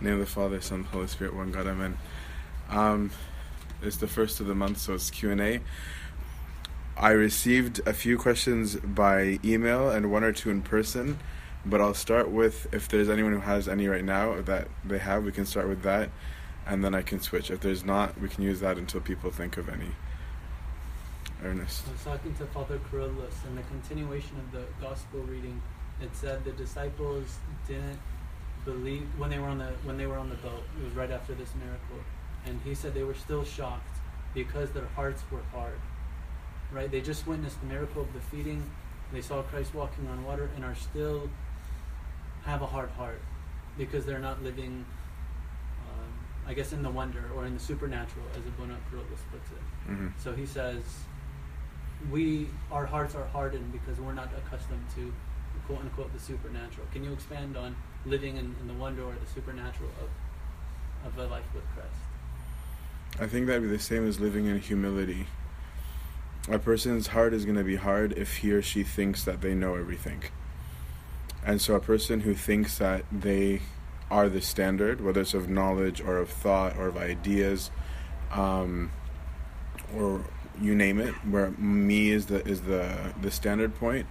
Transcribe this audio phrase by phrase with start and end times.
[0.00, 1.96] name of the Father, Son, Holy Spirit, one God, Amen.
[2.70, 3.10] Um,
[3.82, 5.60] it's the first of the month, so it's Q and A.
[6.96, 11.18] I received a few questions by email and one or two in person,
[11.64, 15.24] but I'll start with if there's anyone who has any right now that they have,
[15.24, 16.10] we can start with that,
[16.66, 17.50] and then I can switch.
[17.50, 19.90] If there's not, we can use that until people think of any.
[21.44, 21.84] Ernest.
[21.86, 25.62] I was talking to Father Kyrillos, and the continuation of the gospel reading,
[26.00, 27.38] it said the disciples
[27.68, 28.00] didn't
[28.68, 30.62] believe when they were on the when they were on the boat.
[30.78, 32.00] It was right after this miracle,
[32.46, 33.96] and he said they were still shocked
[34.34, 35.80] because their hearts were hard.
[36.70, 36.90] Right?
[36.90, 38.62] They just witnessed the miracle of the feeding.
[39.12, 41.30] They saw Christ walking on water, and are still
[42.44, 43.22] have a hard heart
[43.78, 44.84] because they're not living.
[45.88, 46.10] Um,
[46.46, 49.90] I guess in the wonder or in the supernatural, as Abuna Kyrillos puts it.
[49.90, 50.08] Mm-hmm.
[50.22, 50.82] So he says,
[52.12, 55.12] we our hearts are hardened because we're not accustomed to
[55.68, 56.86] quote unquote the supernatural.
[56.92, 57.76] Can you expand on
[58.06, 60.08] living in, in the wonder or the supernatural of
[61.06, 63.20] of a life with Christ?
[63.20, 65.26] I think that'd be the same as living in humility.
[66.50, 69.54] A person's heart is going to be hard if he or she thinks that they
[69.54, 70.22] know everything.
[71.44, 73.60] And so, a person who thinks that they
[74.10, 77.70] are the standard, whether it's of knowledge or of thought or of ideas,
[78.32, 78.90] um,
[79.94, 80.24] or
[80.60, 84.06] you name it, where me is the is the the standard point,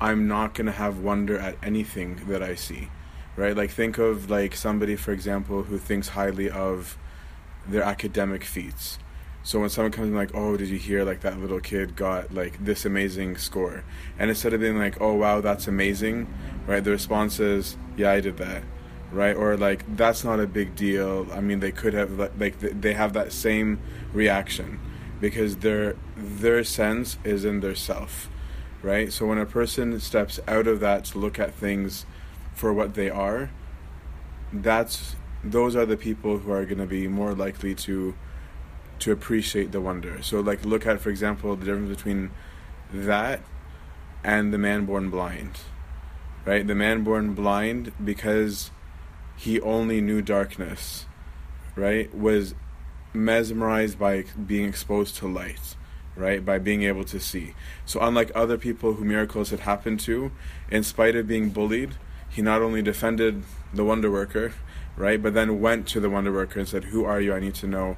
[0.00, 2.90] I'm not going to have wonder at anything that I see.
[3.36, 3.56] Right?
[3.56, 6.96] Like think of like somebody for example who thinks highly of
[7.68, 8.98] their academic feats.
[9.42, 12.34] So when someone comes in like, "Oh, did you hear like that little kid got
[12.34, 13.84] like this amazing score?"
[14.18, 16.26] And instead of being like, "Oh, wow, that's amazing,"
[16.66, 16.82] right?
[16.82, 18.64] The response is, "Yeah, I did that."
[19.12, 19.36] Right?
[19.36, 23.12] Or like, "That's not a big deal." I mean, they could have like they have
[23.12, 23.78] that same
[24.12, 24.80] reaction
[25.20, 28.28] because their their sense is in their self.
[28.82, 29.12] Right?
[29.12, 32.06] So when a person steps out of that to look at things
[32.54, 33.50] for what they are,
[34.52, 38.14] that's those are the people who are going to be more likely to
[38.98, 40.22] to appreciate the wonder.
[40.22, 42.30] So, like, look at, for example, the difference between
[42.92, 43.42] that
[44.24, 45.60] and the man born blind.
[46.44, 46.66] Right?
[46.66, 48.70] The man born blind, because
[49.36, 51.06] he only knew darkness,
[51.74, 52.54] right, was
[53.12, 55.76] mesmerized by being exposed to light,
[56.16, 57.54] right, by being able to see.
[57.84, 60.32] So, unlike other people who miracles had happened to,
[60.70, 61.94] in spite of being bullied,
[62.28, 64.52] he not only defended the wonder worker,
[64.96, 67.34] right, but then went to the wonder worker and said, Who are you?
[67.34, 67.96] I need to know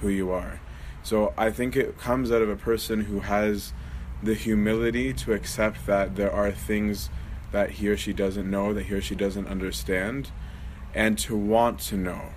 [0.00, 0.60] who you are.
[1.02, 3.72] So I think it comes out of a person who has
[4.22, 7.08] the humility to accept that there are things
[7.52, 10.30] that he or she doesn't know, that he or she doesn't understand,
[10.94, 12.30] and to want to know,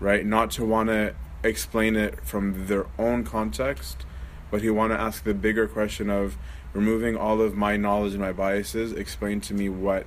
[0.00, 0.26] right?
[0.26, 4.04] Not to want to explain it from their own context,
[4.50, 6.36] but he want to ask the bigger question of
[6.72, 10.06] removing all of my knowledge and my biases, explain to me what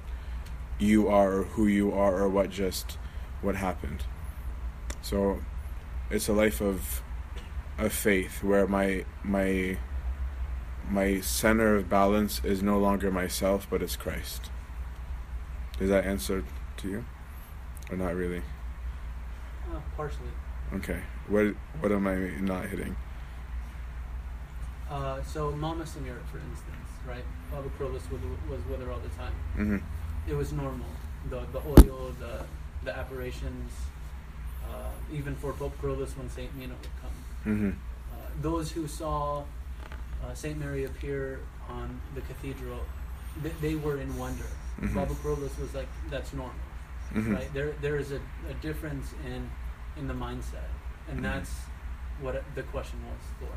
[0.79, 2.97] you are or who you are or what just
[3.41, 4.03] what happened.
[5.01, 5.39] So
[6.09, 7.01] it's a life of
[7.77, 9.77] of faith where my my
[10.89, 14.49] my center of balance is no longer myself but it's Christ.
[15.79, 16.43] Does that answer
[16.77, 17.05] to you?
[17.89, 18.41] Or not really?
[19.71, 20.29] Uh, partially.
[20.73, 21.01] Okay.
[21.27, 22.95] What what am I not hitting?
[24.93, 27.25] Uh, so Mama Samira, for instance, right?
[27.51, 29.33] Baba Kyrillos was, was with her all the time.
[29.57, 29.77] Mm-hmm.
[30.29, 30.85] It was normal.
[31.31, 32.33] The the oil, the
[32.85, 33.71] the apparitions,
[34.69, 37.17] uh, even for Pope Kyrillos when Saint Mina would come.
[37.53, 37.69] Mm-hmm.
[38.13, 39.43] Uh, those who saw
[40.23, 41.39] uh, Saint Mary appear
[41.69, 42.81] on the cathedral,
[43.41, 44.45] they, they were in wonder.
[44.79, 44.93] Mhm.
[44.95, 46.53] Baba Kyrillos was like, that's normal,
[47.15, 47.33] Mm-hmm.
[47.35, 47.49] right?
[47.53, 49.49] There there is a, a difference in
[49.97, 50.69] in the mindset,
[51.09, 51.23] and Mhm.
[51.23, 51.51] that's
[52.21, 53.53] what the question was for.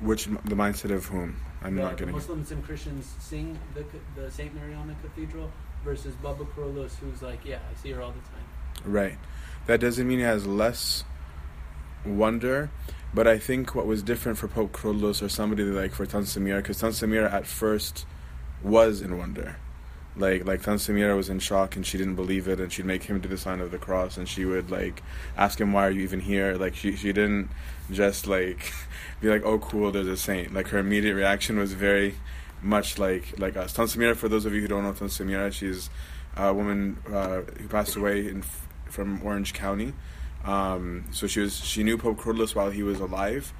[0.00, 1.36] Which the mindset of whom?
[1.62, 2.14] I'm the, not getting.
[2.14, 3.84] Muslims and Christians sing the
[4.20, 5.50] the Saint Mary on the cathedral
[5.84, 8.92] versus Baba Kyrillos, who's like, yeah, I see her all the time.
[8.92, 9.18] Right.
[9.66, 11.04] That doesn't mean he has less
[12.04, 12.70] wonder,
[13.14, 16.82] but I think what was different for Pope Kyrillos or somebody like for Tansamira, because
[16.82, 18.04] Tansamira at first
[18.62, 19.56] was in wonder.
[20.16, 23.20] Like like Tansamira was in shock and she didn't believe it and she'd make him
[23.20, 25.02] do the sign of the cross and she would like
[25.36, 26.54] ask him why are you even here?
[26.54, 27.50] Like she she didn't
[27.90, 28.72] just like
[29.20, 30.54] be like, Oh cool, there's a saint.
[30.54, 32.14] Like her immediate reaction was very
[32.62, 33.76] much like like us.
[33.76, 35.90] Tansamira, for those of you who don't know Tansamira, she's
[36.36, 38.42] a woman uh, who passed away in
[38.86, 39.92] from Orange County.
[40.44, 43.52] Um, so she was she knew Pope Kyrillos while he was alive,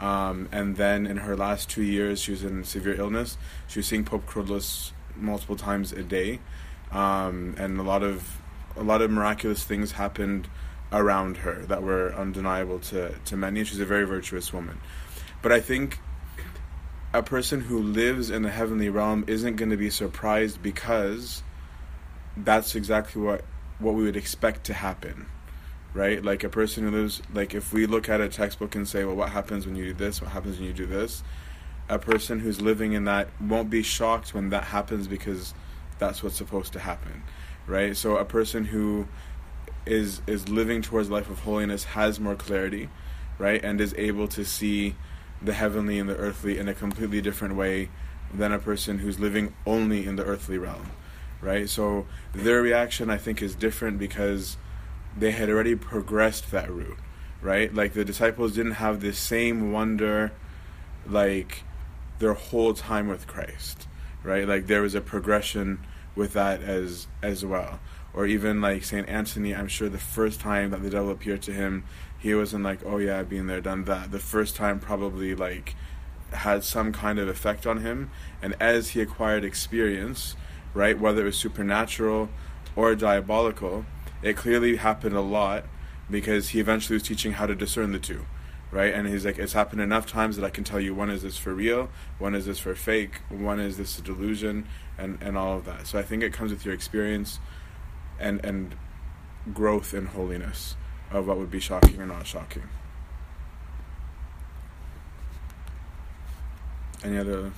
[0.00, 3.36] um, and then in her last two years she was in severe illness.
[3.66, 6.40] She was seeing Pope Kyrillos multiple times a day,
[6.92, 8.40] um, and a lot of
[8.76, 10.48] a lot of miraculous things happened
[10.92, 13.64] around her that were undeniable to to many.
[13.64, 14.80] She's a very virtuous woman,
[15.42, 15.98] but I think
[17.12, 21.42] a person who lives in the heavenly realm isn't going to be surprised because
[22.36, 23.44] that's exactly what
[23.78, 25.26] what we would expect to happen,
[25.94, 26.22] right?
[26.22, 29.16] Like a person who lives, like if we look at a textbook and say, well,
[29.16, 30.20] what happens when you do this?
[30.20, 31.22] What happens when you do this?
[31.90, 35.52] A person who's living in that won't be shocked when that happens because
[35.98, 37.22] that's what's supposed to happen,
[37.66, 37.96] right?
[37.96, 39.08] So a person who
[39.86, 42.88] is is living towards life of holiness has more clarity,
[43.38, 44.94] right, and is able to see
[45.42, 47.88] the heavenly and the earthly in a completely different way
[48.32, 50.90] than a person who's living only in the earthly realm,
[51.40, 51.68] right?
[51.68, 54.56] So their reaction, I think, is different because
[55.16, 56.98] they had already progressed that route,
[57.42, 57.74] right?
[57.74, 60.32] Like the disciples didn't have the same wonder,
[61.06, 61.64] like
[62.20, 63.88] their whole time with Christ,
[64.22, 64.46] right?
[64.46, 65.84] Like there was a progression
[66.14, 67.80] with that as as well.
[68.12, 71.52] Or even like Saint Anthony, I'm sure the first time that the devil appeared to
[71.52, 71.84] him,
[72.18, 75.74] he wasn't like, "Oh yeah, I've been there, done that." The first time probably like
[76.32, 78.10] had some kind of effect on him,
[78.42, 80.36] and as he acquired experience,
[80.74, 82.28] right, whether it was supernatural
[82.76, 83.84] or diabolical,
[84.22, 85.64] it clearly happened a lot
[86.10, 88.26] because he eventually was teaching how to discern the two
[88.70, 88.92] right?
[88.94, 91.36] And he's like, it's happened enough times that I can tell you one is this
[91.36, 94.66] for real, one is this for fake, one is this a delusion,
[94.98, 95.86] and and all of that.
[95.86, 97.40] So I think it comes with your experience,
[98.18, 98.76] and and
[99.54, 100.76] growth in holiness
[101.10, 102.68] of what would be shocking or not shocking.
[107.02, 107.52] Any other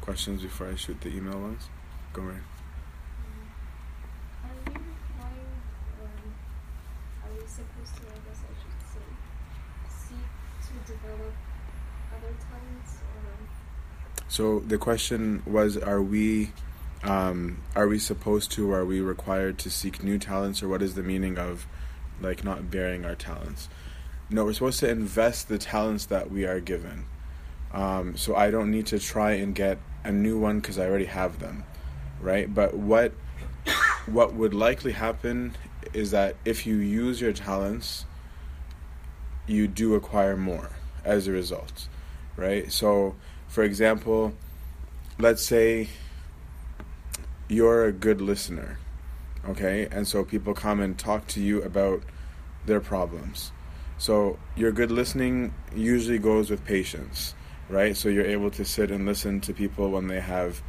[0.00, 1.68] questions before I shoot the email ones?
[2.12, 2.36] Go right.
[4.44, 5.60] Are we required,
[5.98, 6.06] or
[7.26, 9.06] are we supposed to, I guess I should say,
[9.90, 10.30] seek
[10.62, 11.34] to develop
[12.14, 13.34] other talents, or
[14.28, 16.52] So the question was: Are we,
[17.02, 18.70] um, are we supposed to?
[18.72, 21.66] Are we required to seek new talents, or what is the meaning of,
[22.20, 23.68] like, not bearing our talents?
[24.30, 27.06] No, we're supposed to invest the talents that we are given.
[27.72, 31.06] Um, so I don't need to try and get a new one because I already
[31.06, 31.64] have them,
[32.20, 32.52] right?
[32.52, 33.12] But what
[34.06, 35.56] what would likely happen
[35.92, 38.04] is that if you use your talents,
[39.46, 40.70] you do acquire more
[41.04, 41.88] as a result,
[42.36, 42.70] right?
[42.70, 43.16] So,
[43.48, 44.34] for example,
[45.18, 45.88] let's say
[47.48, 48.78] you're a good listener,
[49.48, 49.88] okay?
[49.90, 52.02] And so people come and talk to you about
[52.66, 53.52] their problems.
[53.96, 57.34] So, your good listening usually goes with patience,
[57.68, 57.96] right?
[57.96, 60.62] So, you're able to sit and listen to people when they have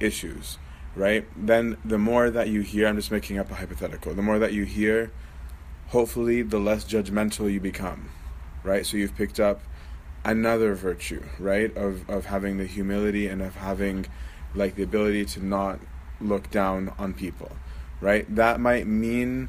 [0.00, 0.58] issues,
[0.94, 1.26] right?
[1.34, 4.52] Then, the more that you hear, I'm just making up a hypothetical, the more that
[4.52, 5.12] you hear,
[5.88, 8.10] hopefully, the less judgmental you become,
[8.62, 8.84] right?
[8.84, 9.62] So, you've picked up
[10.24, 11.74] another virtue, right?
[11.76, 14.06] Of of having the humility and of having
[14.54, 15.80] like the ability to not
[16.20, 17.50] look down on people,
[18.00, 18.32] right?
[18.34, 19.48] That might mean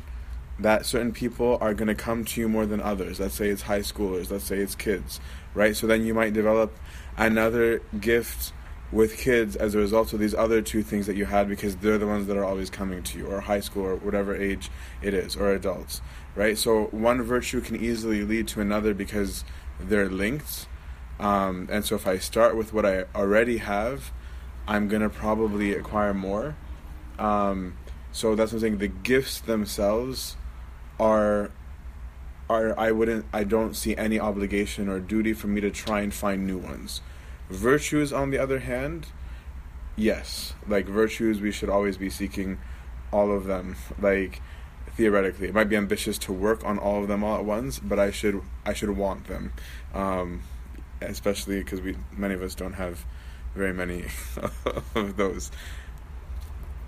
[0.60, 3.20] that certain people are going to come to you more than others.
[3.20, 5.20] Let's say it's high schoolers, let's say it's kids,
[5.54, 5.76] right?
[5.76, 6.76] So then you might develop
[7.18, 8.54] another gift
[8.92, 11.98] with kids as a result of these other two things that you had because they're
[11.98, 14.70] the ones that are always coming to you, or high school, or whatever age
[15.02, 16.02] it is, or adults,
[16.36, 16.58] right?
[16.58, 19.44] So one virtue can easily lead to another because
[19.90, 20.68] they're linked.
[21.20, 24.12] Um, and so if I start with what I already have,
[24.68, 26.56] I'm gonna probably acquire more.
[27.20, 27.78] Um,
[28.12, 28.78] so that's what I'm saying.
[28.80, 30.38] The gifts themselves
[31.00, 31.52] are
[32.50, 36.14] are I wouldn't I don't see any obligation or duty for me to try and
[36.14, 37.02] find new ones.
[37.50, 39.08] Virtues, on the other hand,
[39.96, 42.60] yes, like virtues, we should always be seeking
[43.12, 43.76] all of them.
[44.00, 44.42] Like
[44.96, 48.00] theoretically, it might be ambitious to work on all of them all at once, but
[48.00, 49.54] I should I should want them,
[49.94, 50.44] um,
[51.02, 53.06] especially because we many of us don't have
[53.56, 54.06] very many
[54.96, 55.52] of those.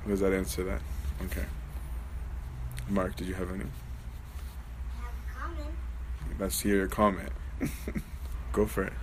[0.07, 0.81] Does that answer that?
[1.25, 1.45] Okay.
[2.87, 3.63] Mark, did you have any?
[3.63, 3.65] I
[5.01, 5.75] have a comment.
[6.39, 7.31] Let's hear your comment.
[8.51, 8.93] Go for it.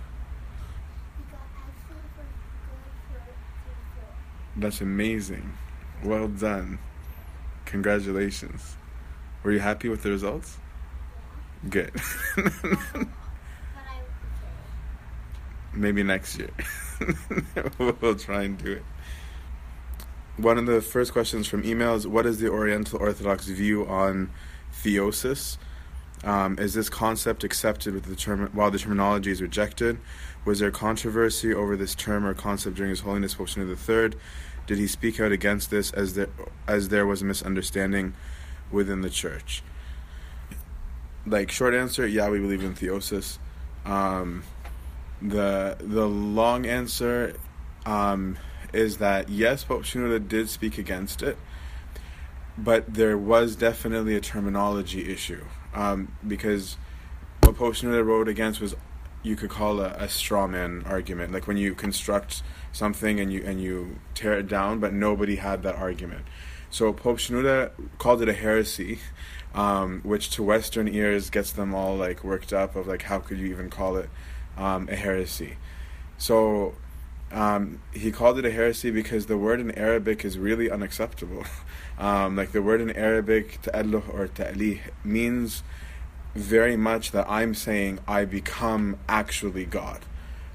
[4.55, 5.57] That's amazing.
[6.03, 6.79] Well done.
[7.65, 8.77] Congratulations.
[9.43, 10.57] Were you happy with the results?
[11.69, 11.91] Good.
[15.73, 16.51] Maybe next year.
[17.77, 18.83] we'll try and do it.
[20.37, 24.31] One of the first questions from emails What is the Oriental Orthodox view on
[24.71, 25.57] theosis?
[26.23, 29.99] Um, is this concept accepted with the term, while the terminology is rejected?
[30.45, 34.17] Was there controversy over this term or concept during His Holiness Pope Shenouda III?
[34.67, 36.29] Did he speak out against this as there,
[36.67, 38.13] as there was a misunderstanding
[38.73, 39.63] within the church?
[41.25, 43.37] Like short answer, yeah, we believe in theosis.
[43.85, 44.43] Um,
[45.21, 47.35] the the long answer
[47.85, 48.37] um,
[48.73, 51.37] is that yes, Pope Shenouda did speak against it,
[52.57, 56.77] but there was definitely a terminology issue um, because
[57.41, 58.75] what Pope Shenouda wrote against was
[59.23, 63.41] you could call a, a straw man argument, like when you construct something and you
[63.45, 66.25] and you tear it down, but nobody had that argument.
[66.73, 68.97] So Pope Shenouda called it a heresy,
[69.53, 73.37] um, which to Western ears gets them all like worked up of like how could
[73.37, 74.09] you even call it
[74.57, 75.57] um, a heresy?
[76.17, 76.73] So
[77.31, 81.45] um, he called it a heresy because the word in Arabic is really unacceptable.
[81.95, 85.61] Um, like the word in Arabic, ta'alluh or ta'lih, means
[86.33, 89.99] very much that I'm saying I become actually God,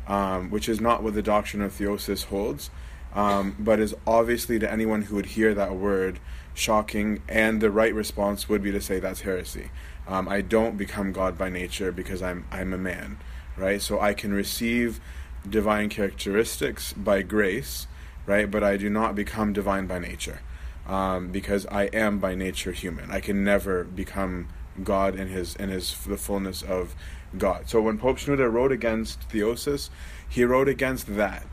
[0.09, 2.71] um, which is not what the doctrine of theosis holds,
[3.15, 6.21] um, but is obviously to anyone who would hear that word
[6.55, 9.71] shocking, and the right response would be to say that's heresy.
[10.07, 13.19] Um, I don't become God by nature because I'm I'm a man,
[13.57, 13.81] right?
[13.81, 15.01] So I can receive
[15.49, 17.87] divine characteristics by grace,
[18.27, 18.51] right?
[18.51, 20.41] But I do not become divine by nature
[20.87, 23.11] um, because I am by nature human.
[23.11, 24.49] I can never become
[24.83, 26.95] God in his in his the fullness of
[27.37, 27.69] God.
[27.69, 29.91] So when Pope Shenouda wrote against theosis,
[30.29, 31.47] he wrote against that.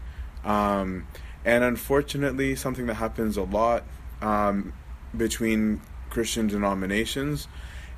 [0.44, 1.08] Um,
[1.46, 3.84] and unfortunately, something that happens a lot
[4.22, 4.74] um,
[5.16, 7.48] between Christian denominations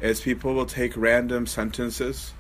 [0.01, 2.34] is people will take random sentences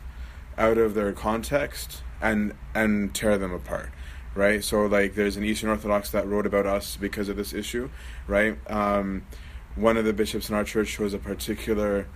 [0.57, 3.89] out of their context and and tear them apart
[4.35, 4.63] right?
[4.63, 7.89] So like there's an eastern orthodox that wrote about us because of this issue
[8.27, 8.57] right?
[8.71, 9.25] Um,
[9.75, 12.07] one of the bishops in our church was a particular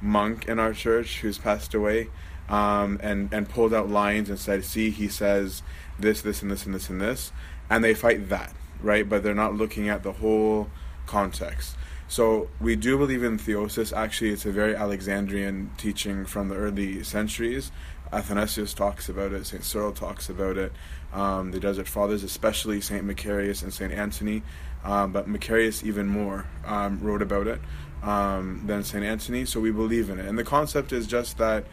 [0.00, 2.08] monk in our church who's passed away
[2.48, 5.62] um, and and pulled out lines and said see he says
[5.98, 7.32] this this and this and this and this
[7.70, 10.68] and they fight that right but they're not looking at the whole
[11.06, 11.76] context
[12.10, 13.96] so we do believe in theosis.
[13.96, 17.70] Actually, it's a very Alexandrian teaching from the early centuries.
[18.12, 19.46] Athanasius talks about it.
[19.46, 20.72] Saint Cyril talks about it.
[21.12, 24.42] Um, the Desert Fathers, especially Saint Macarius and Saint Anthony,
[24.82, 27.60] um, but Macarius even more um, wrote about it
[28.02, 29.44] um, than Saint Anthony.
[29.44, 31.64] So we believe in it, and the concept is just that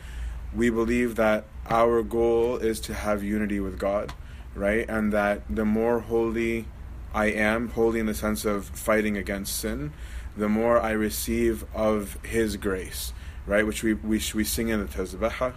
[0.55, 4.13] we believe that our goal is to have unity with God,
[4.55, 6.65] right, and that the more holy
[7.13, 9.93] I am, holy in the sense of fighting against sin
[10.37, 13.11] the more I receive of His grace,
[13.45, 13.65] right?
[13.65, 15.53] Which we we, we sing in the Tasbeha,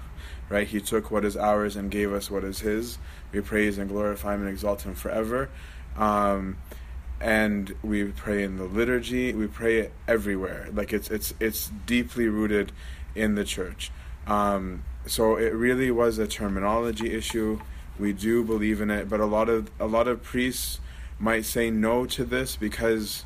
[0.49, 0.67] right?
[0.67, 2.99] He took what is ours and gave us what is His.
[3.31, 5.51] We praise and glorify Him and exalt Him forever.
[5.97, 6.57] Um,
[7.21, 9.35] and we pray in the liturgy.
[9.35, 10.69] We pray it everywhere.
[10.73, 12.73] Like it's it's it's deeply rooted
[13.15, 13.93] in the church.
[14.27, 17.61] Um, so it really was a terminology issue.
[18.01, 20.81] We do believe in it, but a lot of a lot of priests
[21.19, 23.25] might say no to this because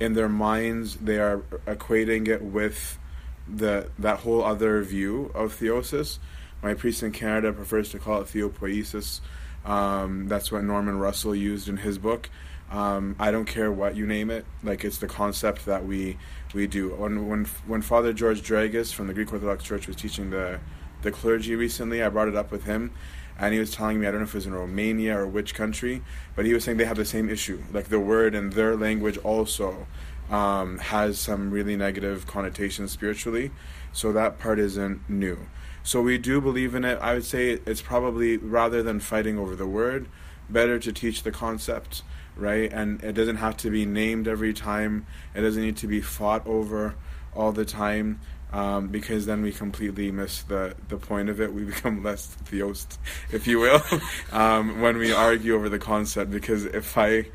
[0.00, 2.98] in their minds they are equating it with
[3.46, 6.18] the that whole other view of theosis.
[6.62, 9.20] My priest in Canada prefers to call it theopoiesis.
[9.64, 12.30] Um, that's what Norman Russell used in his book.
[12.70, 14.46] Um, I don't care what you name it.
[14.62, 16.16] Like it's the concept that we
[16.54, 16.94] we do.
[16.94, 20.60] When when when Father George Dragas from the Greek Orthodox Church was teaching the
[21.02, 22.92] the clergy recently, I brought it up with him,
[23.38, 25.54] and he was telling me I don't know if it was in Romania or which
[25.54, 26.02] country,
[26.36, 27.62] but he was saying they have the same issue.
[27.72, 29.86] Like the word in their language also
[30.30, 33.50] um, has some really negative connotations spiritually,
[33.92, 35.48] so that part isn't new.
[35.82, 36.98] So we do believe in it.
[37.02, 40.08] I would say it's probably rather than fighting over the word,
[40.48, 42.02] better to teach the concept,
[42.36, 42.72] right?
[42.72, 45.06] And it doesn't have to be named every time.
[45.34, 46.94] It doesn't need to be fought over
[47.34, 48.20] all the time
[48.52, 51.52] um, because then we completely miss the, the point of it.
[51.52, 52.98] We become less theost,
[53.32, 53.82] if you will,
[54.32, 56.30] um, when we argue over the concept.
[56.30, 57.26] Because if I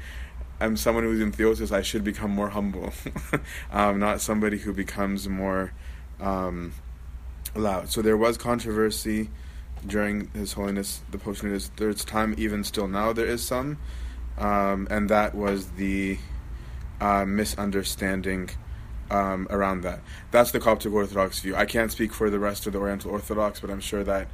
[0.62, 2.94] am someone who's in theosis, I should become more humble,
[3.72, 5.74] um, not somebody who becomes more
[6.20, 6.74] um,
[7.56, 7.89] loud.
[7.89, 9.30] So there was controversy
[9.86, 13.78] during His Holiness the Pope third time, even still now there is some,
[14.38, 16.18] um, and that was the
[17.00, 18.50] uh, misunderstanding
[19.10, 20.00] um, around that.
[20.32, 21.56] That's the Coptic Orthodox view.
[21.56, 24.28] I can't speak for the rest of the Oriental Orthodox, but I'm sure that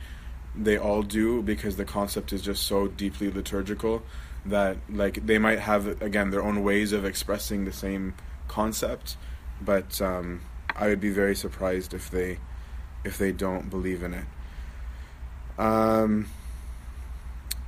[0.56, 4.04] they all do because the concept is just so deeply liturgical
[4.46, 8.14] that like they might have again their own ways of expressing the same
[8.48, 9.18] concept,
[9.62, 10.42] but um,
[10.76, 12.38] I would be very surprised if they
[13.04, 14.26] if they don't believe in it.
[15.58, 16.28] Um,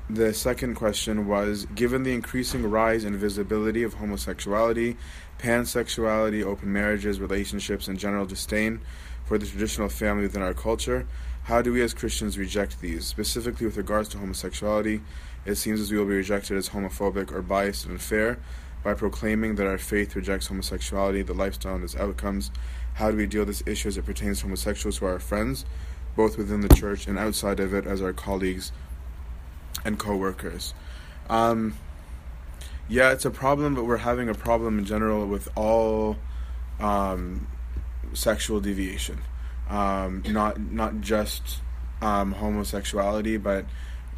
[0.09, 4.97] the second question was Given the increasing rise in visibility of homosexuality,
[5.39, 8.81] pansexuality, open marriages, relationships, and general disdain
[9.25, 11.07] for the traditional family within our culture,
[11.43, 13.05] how do we as Christians reject these?
[13.05, 15.01] Specifically with regards to homosexuality,
[15.45, 18.37] it seems as we will be rejected as homophobic or biased and unfair
[18.83, 22.51] by proclaiming that our faith rejects homosexuality, the lifestyle, and its outcomes.
[22.95, 25.19] How do we deal with this issue as it pertains to homosexuals who are our
[25.19, 25.65] friends,
[26.15, 28.71] both within the church and outside of it, as our colleagues
[29.85, 30.73] and co-workers.
[31.29, 31.75] Um,
[32.89, 36.17] yeah, it's a problem, but we're having a problem in general with all
[36.79, 37.47] um,
[38.13, 39.21] sexual deviation,
[39.69, 41.61] um, not not just
[42.01, 43.65] um, homosexuality, but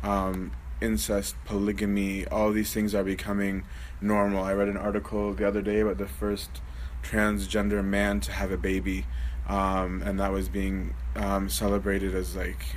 [0.03, 2.27] um, incest, polygamy.
[2.27, 3.63] All these things are becoming
[4.01, 4.43] normal.
[4.43, 6.61] I read an article the other day about the first
[7.01, 9.05] transgender man to have a baby,
[9.47, 12.75] um, and that was being um, celebrated as like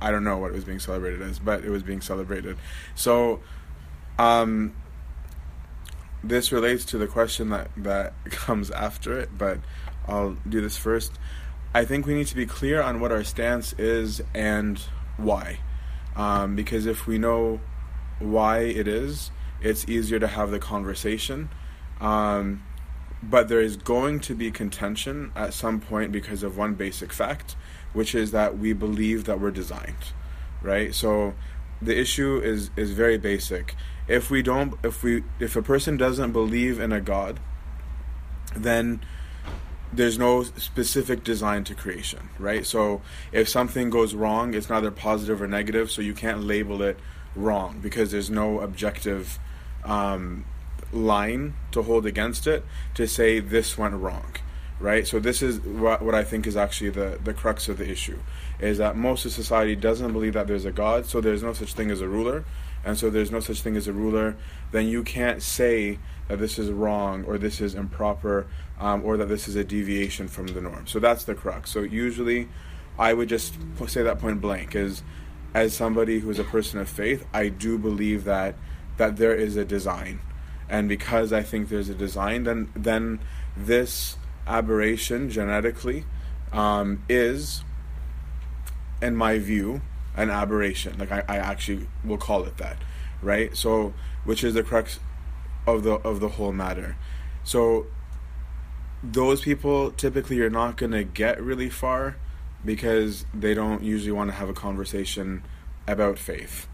[0.00, 2.56] I don't know what it was being celebrated as, but it was being celebrated.
[2.94, 3.40] So,
[4.18, 4.74] um,
[6.22, 9.58] this relates to the question that that comes after it, but
[10.06, 11.12] I'll do this first.
[11.74, 14.78] I think we need to be clear on what our stance is and
[15.16, 15.60] why,
[16.16, 17.60] um, because if we know
[18.18, 21.50] why it is, it's easier to have the conversation.
[22.00, 22.62] Um,
[23.22, 27.56] but there is going to be contention at some point because of one basic fact,
[27.92, 30.12] which is that we believe that we're designed,
[30.62, 30.94] right?
[30.94, 31.34] So
[31.82, 33.74] the issue is is very basic.
[34.08, 37.38] If we don't, if we, if a person doesn't believe in a God,
[38.56, 39.00] then
[39.92, 42.66] there's no specific design to creation, right?
[42.66, 46.98] So if something goes wrong, it's neither positive or negative, so you can't label it
[47.36, 49.38] wrong because there's no objective
[49.84, 50.44] um,
[50.92, 54.34] line to hold against it to say this went wrong
[54.80, 57.88] right so this is what, what i think is actually the, the crux of the
[57.88, 58.18] issue
[58.58, 61.74] is that most of society doesn't believe that there's a god so there's no such
[61.74, 62.44] thing as a ruler
[62.84, 64.36] and so there's no such thing as a ruler
[64.70, 68.46] then you can't say that this is wrong or this is improper
[68.78, 70.86] um, or that this is a deviation from the norm.
[70.86, 71.70] So that's the crux.
[71.70, 72.48] So usually
[72.98, 73.54] i would just
[73.86, 75.02] say that point blank is
[75.54, 78.56] as somebody who's a person of faith i do believe that
[78.98, 80.20] that there is a design.
[80.68, 83.20] And because I think there's a design, then then
[83.56, 86.04] this aberration genetically
[86.52, 87.64] um, is,
[89.00, 89.80] in my view,
[90.18, 90.98] an aberration.
[90.98, 92.76] Like I, I actually will call it that,
[93.22, 93.56] right?
[93.56, 93.94] So,
[94.24, 95.00] which is the crux
[95.66, 96.96] of the of the whole matter.
[97.44, 97.86] So,
[99.02, 102.16] those people typically you're not gonna get really far
[102.64, 105.44] because they don't usually want to have a conversation
[105.86, 106.66] about faith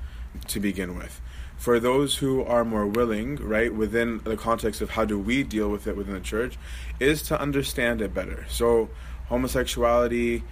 [0.49, 1.21] to begin with
[1.57, 5.69] for those who are more willing, right, within the context of how do we deal
[5.69, 6.59] with it within the church,
[6.99, 8.45] is to understand it better.
[8.49, 8.91] So,
[9.29, 10.43] homosexuality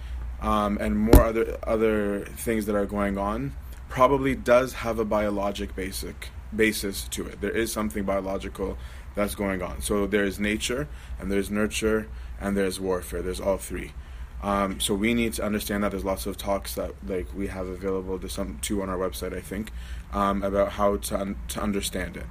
[0.43, 3.53] um, and more other other things that are going on
[3.89, 7.41] probably does have a biologic basic basis to it.
[7.41, 8.77] There is something biological
[9.15, 9.81] that's going on.
[9.81, 10.87] So there's nature
[11.19, 12.07] and there's nurture
[12.39, 13.21] and there's warfare.
[13.21, 13.93] There's all three.
[14.41, 17.67] Um, so we need to understand that there's lots of talks that like we have
[17.67, 19.71] available to some two on our website, I think,
[20.11, 22.25] um, about how to un- to understand it.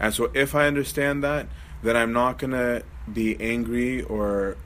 [0.00, 1.46] And so if I understand that,
[1.82, 4.56] then I'm not gonna be angry or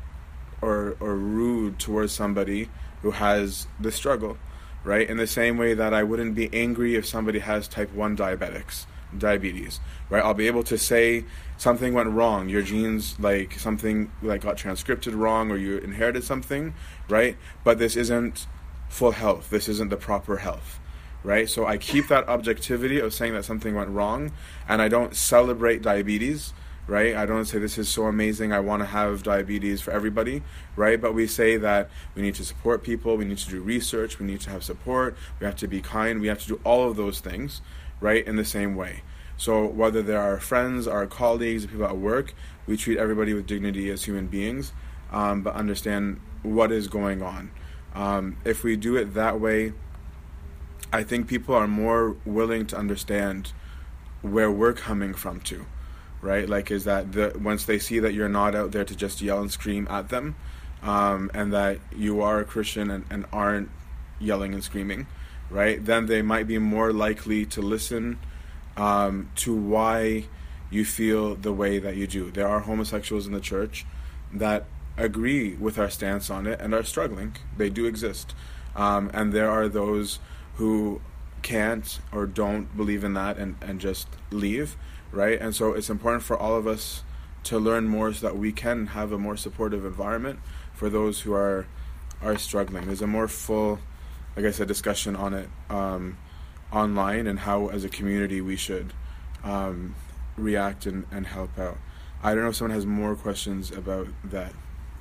[0.60, 2.68] or or rude towards somebody
[3.02, 4.38] who has the struggle,
[4.84, 5.08] right?
[5.08, 8.86] In the same way that I wouldn't be angry if somebody has type one diabetics
[9.18, 10.22] diabetes, right?
[10.22, 11.24] I'll be able to say
[11.56, 16.74] something went wrong, your genes like something like got transcripted wrong or you inherited something,
[17.08, 17.36] right?
[17.64, 18.46] But this isn't
[18.88, 19.50] full health.
[19.50, 20.80] This isn't the proper health,
[21.24, 21.48] right?
[21.48, 24.32] So I keep that objectivity of saying that something went wrong
[24.68, 26.52] and I don't celebrate diabetes,
[26.86, 27.14] right?
[27.14, 28.52] I don't say this is so amazing.
[28.52, 30.42] I want to have diabetes for everybody,
[30.76, 31.00] right?
[31.00, 34.26] But we say that we need to support people, we need to do research, we
[34.26, 36.96] need to have support, we have to be kind, we have to do all of
[36.96, 37.60] those things,
[38.00, 38.26] right?
[38.26, 39.02] In the same way.
[39.36, 42.34] So whether they're our friends, our colleagues, people at work,
[42.66, 44.72] we treat everybody with dignity as human beings,
[45.10, 47.50] um, but understand what is going on.
[47.94, 49.72] Um, if we do it that way,
[50.92, 53.52] I think people are more willing to understand
[54.20, 55.66] where we're coming from too,
[56.22, 56.48] right?
[56.48, 59.40] Like, is that the once they see that you're not out there to just yell
[59.40, 60.36] and scream at them,
[60.82, 63.68] um, and that you are a Christian and, and aren't
[64.18, 65.06] yelling and screaming,
[65.50, 65.84] right?
[65.84, 68.18] Then they might be more likely to listen
[68.76, 70.24] um, to why
[70.70, 72.30] you feel the way that you do.
[72.30, 73.84] There are homosexuals in the church
[74.32, 74.64] that
[74.96, 77.36] agree with our stance on it and are struggling.
[77.56, 78.34] They do exist.
[78.74, 80.18] Um, and there are those
[80.54, 81.00] who
[81.42, 84.76] can't or don't believe in that and, and just leave,
[85.12, 85.40] right?
[85.40, 87.04] And so it's important for all of us
[87.44, 90.40] to learn more so that we can have a more supportive environment
[90.72, 91.66] for those who are
[92.22, 92.86] are struggling.
[92.86, 93.80] There's a more full,
[94.36, 95.48] like I said, discussion on it.
[95.68, 96.18] Um,
[96.72, 98.92] online and how, as a community, we should
[99.44, 99.94] um,
[100.36, 101.78] react and, and help out.
[102.22, 104.52] I don't know if someone has more questions about that.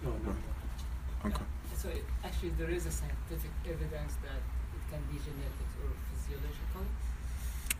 [0.03, 0.35] No, no.
[1.25, 1.43] Okay.
[1.75, 4.41] So it, actually, there is a scientific evidence that
[4.75, 5.60] it can be genetic or physiological.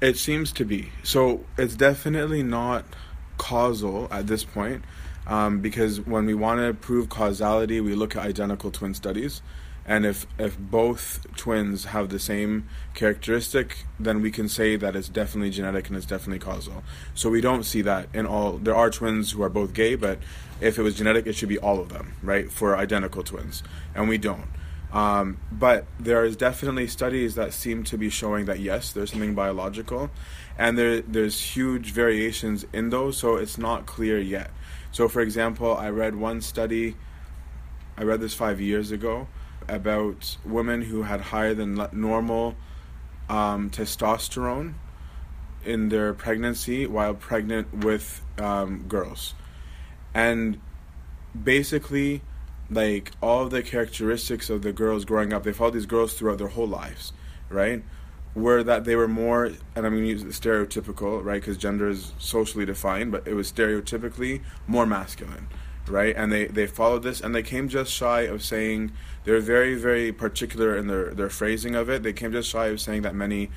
[0.02, 0.90] It seems to be.
[1.04, 2.86] So it's definitely not
[3.38, 4.84] causal at this point,
[5.28, 9.44] um, because when we want to prove causality, we look at identical twin studies.
[9.86, 15.10] And if if both twins have the same characteristic then we can say that it's
[15.10, 16.84] definitely genetic and it's definitely causal.
[17.16, 20.20] So we don't see that in all there are twins who are both gay but
[20.62, 23.64] if it was genetic it should be all of them right for identical twins.
[23.96, 24.48] And we don't
[24.94, 29.34] um, but there is definitely studies that seem to be showing that yes there's something
[29.36, 30.10] biological
[30.58, 34.52] and there there's huge variations in those so it's not clear yet
[34.92, 36.96] So, for example, I read one study,
[37.98, 39.28] I read this five years ago,
[39.68, 42.56] about women who had higher than normal
[43.30, 44.74] um, testosterone
[45.64, 49.34] in their pregnancy while pregnant with um, girls.
[50.14, 50.60] And
[51.42, 52.22] basically,
[52.72, 56.48] like all the characteristics of the girls growing up, they followed these girls throughout their
[56.48, 57.12] whole lives,
[57.50, 57.84] right?
[58.34, 61.42] Were that they were more, and I'm going to use the stereotypical, right?
[61.42, 65.50] Because gender is socially defined, but it was stereotypically more masculine,
[65.86, 66.16] right?
[66.16, 68.94] And they, they followed this, and they came just shy of saying,
[69.26, 72.04] they're very, very particular in their, their phrasing of it.
[72.04, 73.50] They came just shy of saying that many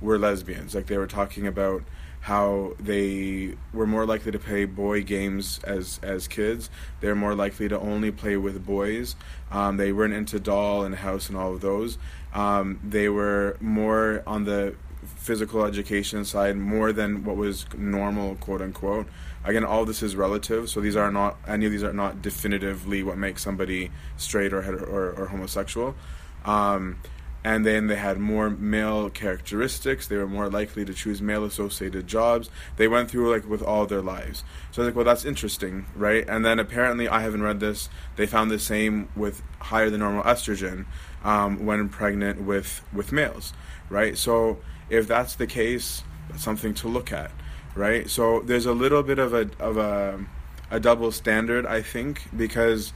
[0.00, 0.74] were lesbians.
[0.74, 1.84] Like they were talking about
[2.22, 6.70] how they were more likely to play boy games as as kids.
[7.00, 9.16] They were more likely to only play with boys.
[9.50, 11.98] Um, they weren't into doll and house and all of those.
[12.32, 14.76] Um, they were more on the
[15.16, 19.08] physical education side more than what was normal, quote unquote.
[19.44, 23.02] Again, all this is relative, so these are not any of these are not definitively
[23.02, 25.96] what makes somebody straight or or, or homosexual.
[26.44, 26.98] Um,
[27.44, 30.06] and then they had more male characteristics.
[30.06, 32.50] They were more likely to choose male associated jobs.
[32.76, 34.44] They went through like with all their lives.
[34.70, 36.24] So I was like, well, that's interesting, right?
[36.28, 37.88] And then apparently, I haven't read this.
[38.16, 40.86] They found the same with higher than normal estrogen
[41.24, 43.52] um, when pregnant with with males,
[43.90, 44.16] right?
[44.16, 47.32] So if that's the case, that's something to look at,
[47.74, 48.08] right?
[48.08, 50.24] So there's a little bit of a of a
[50.70, 52.92] a double standard, I think, because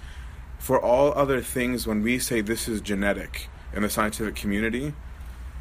[0.58, 4.94] for all other things, when we say this is genetic in the scientific community,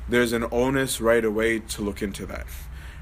[0.07, 2.45] there's an onus right away to look into that,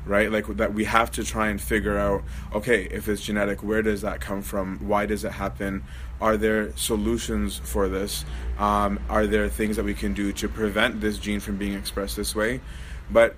[0.05, 0.31] right?
[0.31, 4.01] Like that we have to try and figure out, okay, if it's genetic, where does
[4.01, 4.87] that come from?
[4.87, 5.83] Why does it happen?
[6.21, 8.25] Are there solutions for this?
[8.57, 12.15] Um, are there things that we can do to prevent this gene from being expressed
[12.15, 12.61] this way?
[13.11, 13.35] But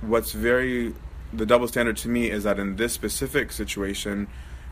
[0.00, 0.94] what's very
[1.32, 4.26] the double standard to me is that in this specific situation,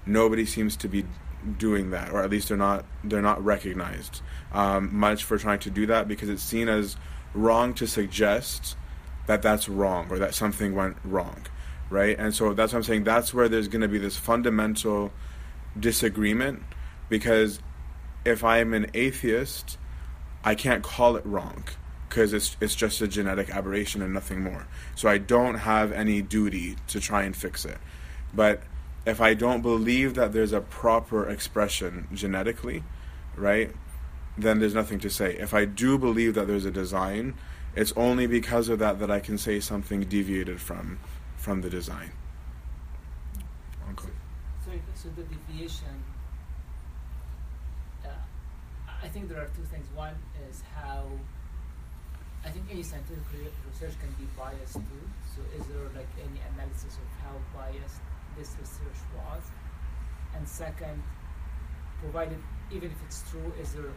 [0.07, 1.05] nobody seems to be
[1.57, 4.23] doing that, or at least they're not they're not recognized
[4.53, 6.97] um, much for trying to do that because it's seen as
[7.35, 8.77] wrong to suggest
[9.27, 11.47] that that's wrong or that something went wrong,
[11.91, 12.19] right?
[12.19, 13.05] And so that's what I'm saying.
[13.05, 15.13] That's where there's going to be this fundamental
[15.79, 16.63] disagreement
[17.09, 17.61] because
[18.25, 19.79] if I'm an atheist,
[20.45, 21.65] I can't call it wrong
[22.09, 24.67] because it's it's just a genetic aberration and nothing more.
[24.95, 27.79] So I don't have any duty to try and fix it.
[28.33, 28.63] But
[29.09, 32.85] if I don't believe that there's a proper expression genetically,
[33.37, 33.73] right,
[34.37, 35.35] then there's nothing to say.
[35.39, 37.35] If I do believe that there's a design,
[37.75, 40.99] it's only because of that that I can say something deviated from
[41.37, 42.11] from the design.
[43.93, 44.13] Okay.
[44.65, 46.03] So, so the deviation,
[48.05, 48.09] uh,
[49.03, 49.87] I think there are two things.
[49.95, 50.17] One
[50.51, 51.05] is how
[52.45, 53.25] I think any scientific
[53.73, 55.05] research can be biased too.
[55.35, 58.03] So, is there like any analysis of how biased
[58.39, 59.43] this research was?
[60.35, 61.03] And second,
[62.01, 62.39] provided
[62.71, 63.91] even if it's true, is there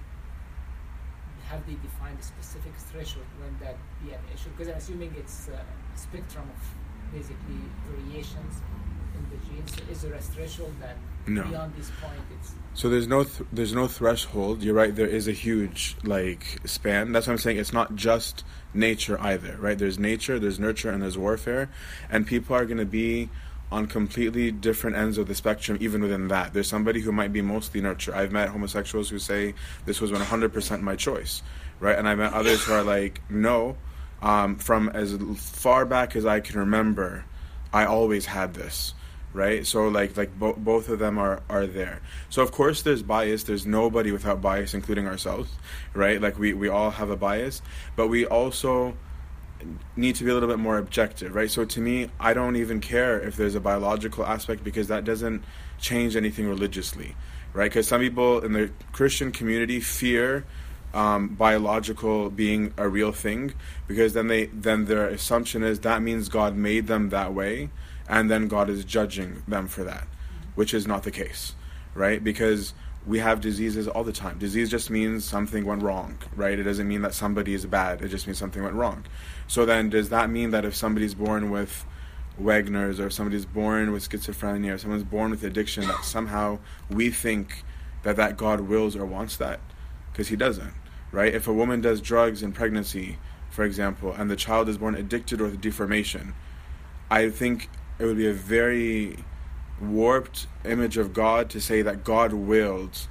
[1.49, 4.49] have they defined a specific threshold when that be an issue?
[4.51, 8.61] Because I'm assuming it's uh, a spectrum of basically variations
[9.15, 9.75] in the genes.
[9.75, 10.95] So is there a threshold that
[11.27, 11.43] No.
[11.43, 14.63] beyond this point it's So there's no th- there's no threshold.
[14.63, 14.95] You're right.
[14.95, 17.11] There is a huge like span.
[17.11, 17.57] That's what I'm saying.
[17.57, 19.77] It's not just nature either, right?
[19.77, 21.69] There's nature, there's nurture, and there's warfare,
[22.09, 23.29] and people are going to be
[23.71, 26.53] on completely different ends of the spectrum even within that.
[26.53, 28.13] There's somebody who might be mostly nurture.
[28.13, 29.53] I've met homosexuals who say
[29.85, 31.41] this was 100% my choice,
[31.79, 31.97] right?
[31.97, 33.77] And I met others who are like, no,
[34.21, 37.23] um, from as far back as I can remember,
[37.73, 38.93] I always had this,
[39.33, 39.65] right?
[39.65, 42.01] So like like bo- both of them are are there.
[42.29, 43.43] So of course there's bias.
[43.43, 45.49] There's nobody without bias, including ourselves,
[45.93, 46.21] right?
[46.21, 47.61] Like we we all have a bias,
[47.95, 48.95] but we also
[49.95, 51.49] need to be a little bit more objective, right?
[51.49, 55.43] So to me, I don't even care if there's a biological aspect because that doesn't
[55.79, 57.15] change anything religiously,
[57.53, 57.69] right?
[57.69, 60.45] Because some people in the Christian community fear
[60.93, 63.53] um, biological being a real thing
[63.87, 67.69] because then they then their assumption is that means God made them that way,
[68.09, 70.07] and then God is judging them for that,
[70.55, 71.55] which is not the case,
[71.93, 72.23] right?
[72.23, 72.73] Because
[73.05, 74.37] we have diseases all the time.
[74.37, 76.57] Disease just means something went wrong, right?
[76.57, 78.01] It doesn't mean that somebody is bad.
[78.01, 79.05] It just means something went wrong.
[79.47, 81.85] So then, does that mean that if somebody's born with
[82.37, 86.59] Wagner's, or somebody's born with schizophrenia, or someone's born with addiction, that somehow
[86.89, 87.63] we think
[88.03, 89.59] that that God wills or wants that?
[90.11, 90.73] Because He doesn't,
[91.11, 91.33] right?
[91.33, 93.17] If a woman does drugs in pregnancy,
[93.49, 96.33] for example, and the child is born addicted or with deformation,
[97.09, 99.17] I think it would be a very
[99.81, 103.07] warped image of God to say that God willed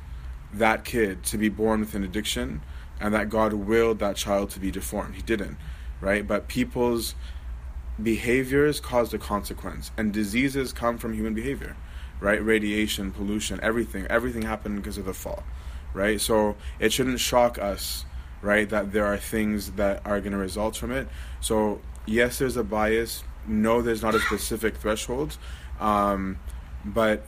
[0.53, 2.63] that kid to be born with an addiction
[3.01, 5.15] and that God willed that child to be deformed.
[5.15, 5.57] He didn't,
[6.01, 6.27] right?
[6.27, 7.15] But people's
[8.03, 11.77] behaviors caused a consequence, and diseases come from human behavior,
[12.21, 12.43] right?
[12.43, 15.43] Radiation, pollution, everything, everything happened because of the fall,
[15.93, 16.21] right?
[16.21, 18.05] So it shouldn't shock us,
[18.43, 21.09] right, that there are things that are going to result from it.
[21.41, 23.25] So yes, there's a bias.
[23.47, 25.39] No, there's not a specific threshold,
[25.81, 26.39] um,
[26.85, 27.25] but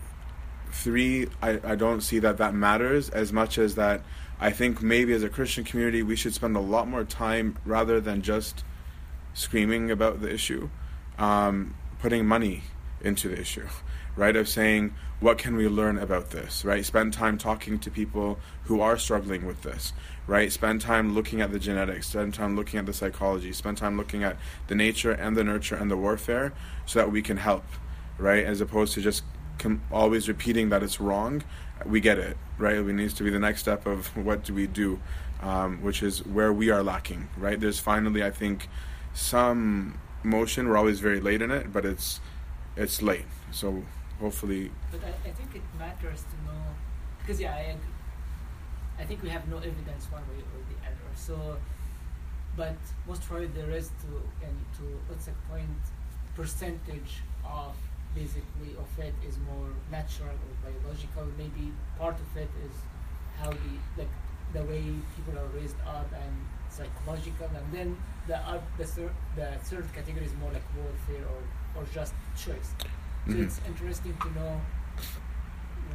[0.73, 4.03] three, I, I don't see that that matters as much as that.
[4.41, 8.01] I think maybe as a Christian community, we should spend a lot more time rather
[8.01, 8.65] than just
[9.35, 10.69] screaming about the issue,
[11.19, 12.63] um, putting money
[13.01, 13.67] into the issue,
[14.17, 14.35] right?
[14.35, 16.85] Of saying, what can we learn about this, right?
[16.85, 19.93] Spend time talking to people who are struggling with this,
[20.27, 20.51] right?
[20.51, 24.25] Spend time looking at the genetics, spend time looking at the psychology, spend time looking
[24.25, 24.37] at
[24.67, 26.53] the nature and the nurture and the warfare
[26.87, 27.65] so that we can help,
[28.19, 28.45] right?
[28.45, 29.23] As opposed to just
[29.63, 31.43] com- always repeating that it's wrong.
[31.87, 32.77] We get it, right?
[32.77, 35.01] It needs to be the next step of what do we do,
[35.41, 37.59] um, which is where we are lacking, right?
[37.59, 38.69] There's finally, I think,
[39.15, 40.69] some motion.
[40.69, 42.21] We're always very late in it, but it's
[42.77, 43.27] it's late.
[43.51, 43.83] So
[44.21, 46.63] hopefully, But I, I think it matters to know
[47.21, 47.97] because yeah, I agree.
[48.99, 51.09] I think we have no evidence one way or the other.
[51.15, 51.57] So,
[52.57, 54.11] but most probably there is to
[54.47, 55.83] and to what's the point
[56.35, 57.75] percentage of
[58.15, 61.27] basically of it is more natural or biological.
[61.39, 62.75] Maybe part of it is
[63.41, 64.13] how the like
[64.53, 64.85] the way
[65.17, 66.33] people are raised up and
[66.69, 67.97] psychological, and then
[68.27, 71.41] the oth- the third the third category is more like warfare or
[71.81, 72.71] or just choice.
[73.29, 73.45] So Mhm.
[73.45, 74.61] it's interesting to know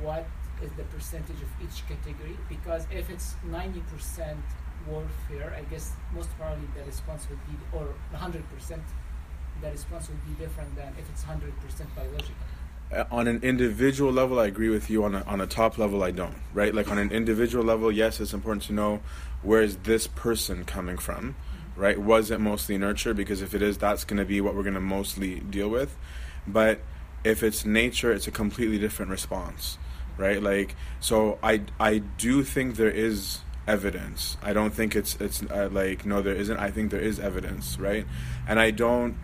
[0.02, 0.26] what
[0.62, 4.40] is the percentage of each category because if it's 90%
[4.88, 8.84] warfare, I guess most probably the response would be, or 100%,
[9.62, 11.52] the response would be different than if it's 100%
[11.96, 12.36] biological.
[12.92, 15.04] uh, on an individual level, I agree with you.
[15.04, 16.36] On a, on a top level, I don't.
[16.54, 16.74] Right?
[16.74, 19.02] Like on an individual level, yes, it's important to know
[19.42, 21.36] where is this person coming from.
[21.76, 22.00] Right?
[22.00, 23.14] Was it mostly nurture?
[23.14, 25.96] Because if it is, that's going to be what we're going to mostly deal with.
[26.48, 26.80] But
[27.24, 29.78] if it's nature, it's a completely different response.
[30.18, 30.42] Right?
[30.42, 34.38] Like so, I I do think there is evidence.
[34.42, 36.58] I don't think it's it's uh, like no, there isn't.
[36.58, 37.78] I think there is evidence.
[37.78, 38.08] Right?
[38.48, 39.18] And I don't.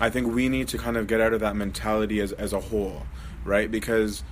[0.00, 2.60] I think we need to kind of get out of that mentality as, as a
[2.60, 3.02] whole,
[3.44, 3.70] right?
[3.70, 4.22] Because,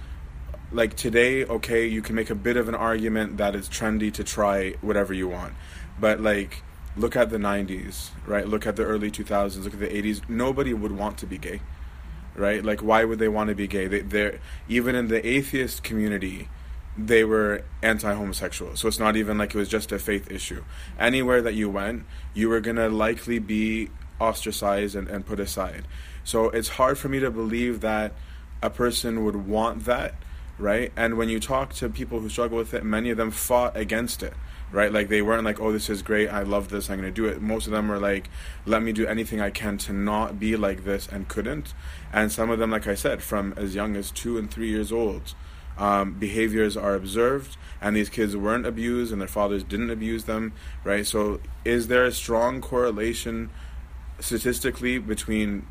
[0.70, 4.22] like today, okay, you can make a bit of an argument that it's trendy to
[4.22, 5.54] try whatever you want.
[5.98, 6.62] But, like,
[6.96, 8.46] look at the 90s, right?
[8.46, 10.28] Look at the early 2000s, look at the 80s.
[10.28, 11.60] Nobody would want to be gay,
[12.36, 12.64] right?
[12.64, 13.88] Like, why would they want to be gay?
[13.88, 16.48] They, they're, even in the atheist community,
[16.98, 20.64] they were anti-homosexual so it's not even like it was just a faith issue
[20.98, 25.86] anywhere that you went you were going to likely be ostracized and, and put aside.
[26.24, 28.12] So it's hard for me to believe that
[28.62, 30.14] a person would want that
[30.58, 30.92] right?
[30.96, 34.22] And when you talk to people who struggle with it many of them fought against
[34.22, 34.34] it
[34.72, 34.92] right?
[34.92, 36.28] Like they weren't like oh this is great.
[36.28, 36.90] I love this.
[36.90, 37.40] I'm going to do it.
[37.40, 38.28] Most of them were like
[38.64, 41.74] let me do anything i can to not be like this and couldn't.
[42.12, 44.90] And some of them like i said from as young as two and three years
[44.92, 45.34] old
[45.78, 50.52] um, behaviors are observed and these kids weren't abused and their fathers didn't abuse them
[50.84, 51.06] right?
[51.06, 53.50] So is there a strong correlation
[54.20, 55.66] statistically between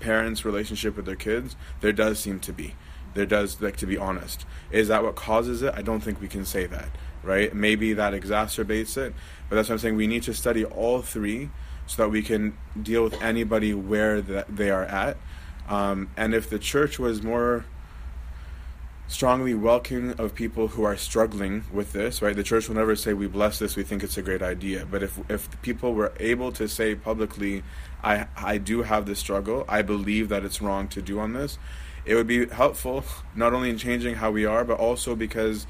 [0.00, 2.74] parents relationship with their kids there does seem to be.
[3.14, 4.46] There does like to be honest.
[4.70, 5.74] Is that what causes it?
[5.74, 6.88] I don't think we can say that
[7.22, 7.54] right?
[7.54, 9.14] Maybe that exacerbates it
[9.48, 9.96] but that's what i'm saying.
[9.96, 11.50] We need to study all three
[11.86, 15.16] so that we can deal with anybody where that they are at.
[15.68, 17.64] Um, and if the church was more
[19.10, 22.36] strongly welcoming of people who are struggling with this, right?
[22.36, 24.86] The church will never say we bless this, we think it's a great idea.
[24.88, 27.64] But if if people were able to say publicly,
[28.04, 31.58] I I do have this struggle, I believe that it's wrong to do on this,
[32.04, 35.66] it would be helpful not only in changing how we are, but also because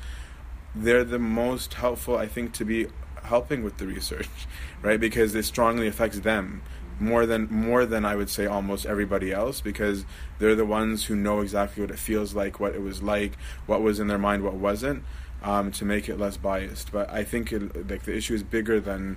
[0.75, 2.89] they're the most helpful I think to be
[3.25, 4.29] helping with the research,
[4.83, 5.01] right?
[5.01, 6.61] Because it strongly affects them
[7.01, 10.05] more than more than I would say almost everybody else because
[10.39, 13.37] they're the ones who know exactly what it feels like, what it was like,
[13.67, 15.03] what was in their mind, what wasn't,
[15.43, 16.93] um, to make it less biased.
[16.93, 19.17] But I think it, like the issue is bigger than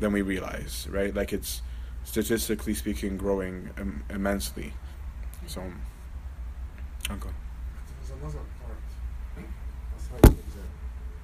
[0.00, 1.14] than we realize, right?
[1.14, 1.62] Like it's
[2.04, 4.72] statistically speaking growing Im- immensely.
[5.46, 5.62] So,
[7.08, 7.30] uncle.
[8.00, 8.78] There's another part,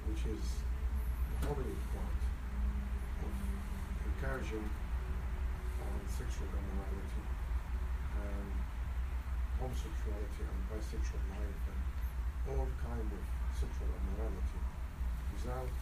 [0.07, 0.43] which is
[1.41, 2.19] the holy part
[3.23, 3.31] of
[4.05, 4.69] encouraging
[5.81, 7.23] on sexual immorality
[8.15, 8.51] and
[9.57, 11.81] homosexuality and bisexual life and
[12.53, 14.61] all kind of sexual immorality
[15.33, 15.73] without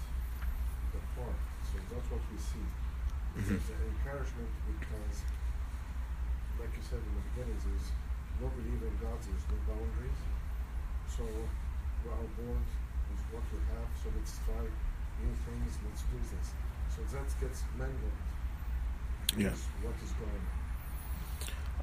[0.96, 1.40] the part.
[1.68, 2.68] So that's what we see.
[3.36, 3.76] It's mm-hmm.
[3.76, 5.18] an encouragement because,
[6.56, 7.92] like you said in the beginning, there's
[8.40, 10.22] no belief in God, there's no boundaries.
[11.12, 12.64] So we are born
[13.12, 14.64] with what we have, so let's try
[15.20, 16.48] new things, let's do this.
[16.92, 18.20] So that gets mangled.
[19.36, 19.52] Yeah.
[19.52, 20.65] with What is going on?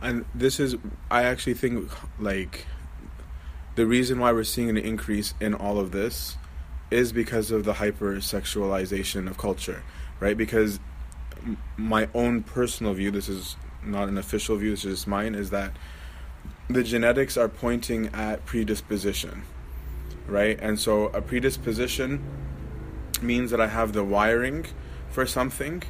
[0.00, 0.76] And this is
[1.10, 2.66] i actually think like
[3.74, 6.36] the reason why we're seeing an increase in all of this
[6.90, 9.82] is because of the hypersexualization of culture,
[10.20, 10.36] right?
[10.36, 10.78] Because
[11.76, 15.50] my own personal view, this is not an official view, this is just mine, is
[15.50, 15.72] that
[16.68, 19.42] the genetics are pointing at predisposition,
[20.26, 20.58] right?
[20.60, 22.22] And so a predisposition
[23.22, 24.66] means that I have the wiring
[25.08, 25.82] for something,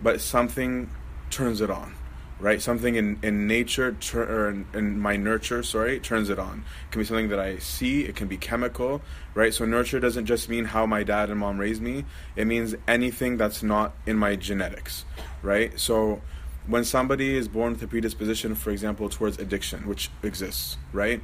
[0.00, 0.90] but something
[1.30, 1.94] turns it on,
[2.38, 2.60] right?
[2.60, 6.64] Something in, in nature, tur- or in, in my nurture, sorry, turns it on.
[6.86, 9.00] It can be something that I see, it can be chemical,
[9.34, 9.54] right?
[9.54, 13.36] So nurture doesn't just mean how my dad and mom raised me, it means anything
[13.36, 15.04] that's not in my genetics,
[15.42, 15.78] right?
[15.78, 16.20] So
[16.66, 21.22] when somebody is born with a predisposition, for example, towards addiction, which exists, right?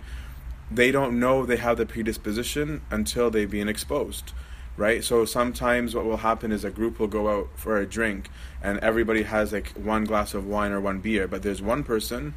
[0.70, 4.32] They don't know they have the predisposition until they've been exposed,
[4.76, 5.04] right?
[5.04, 8.30] So sometimes what will happen is a group will go out for a drink
[8.62, 12.34] and everybody has like one glass of wine or one beer, but there's one person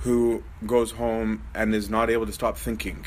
[0.00, 3.06] who goes home and is not able to stop thinking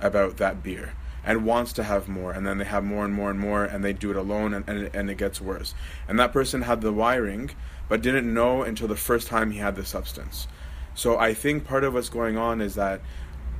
[0.00, 3.30] about that beer and wants to have more and then they have more and more
[3.30, 5.74] and more and they do it alone and, and, and it gets worse
[6.06, 7.50] and that person had the wiring
[7.88, 10.46] but didn't know until the first time he had the substance
[10.94, 13.00] so i think part of what's going on is that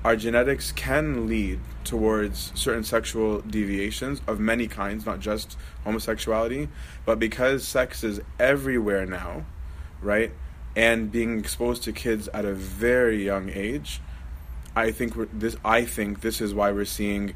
[0.06, 6.68] our genetics can lead towards certain sexual deviations of many kinds not just homosexuality
[7.04, 9.44] but because sex is everywhere now
[10.00, 10.32] right
[10.76, 14.00] and being exposed to kids at a very young age
[14.76, 15.56] I think this.
[15.64, 17.34] I think this is why we're seeing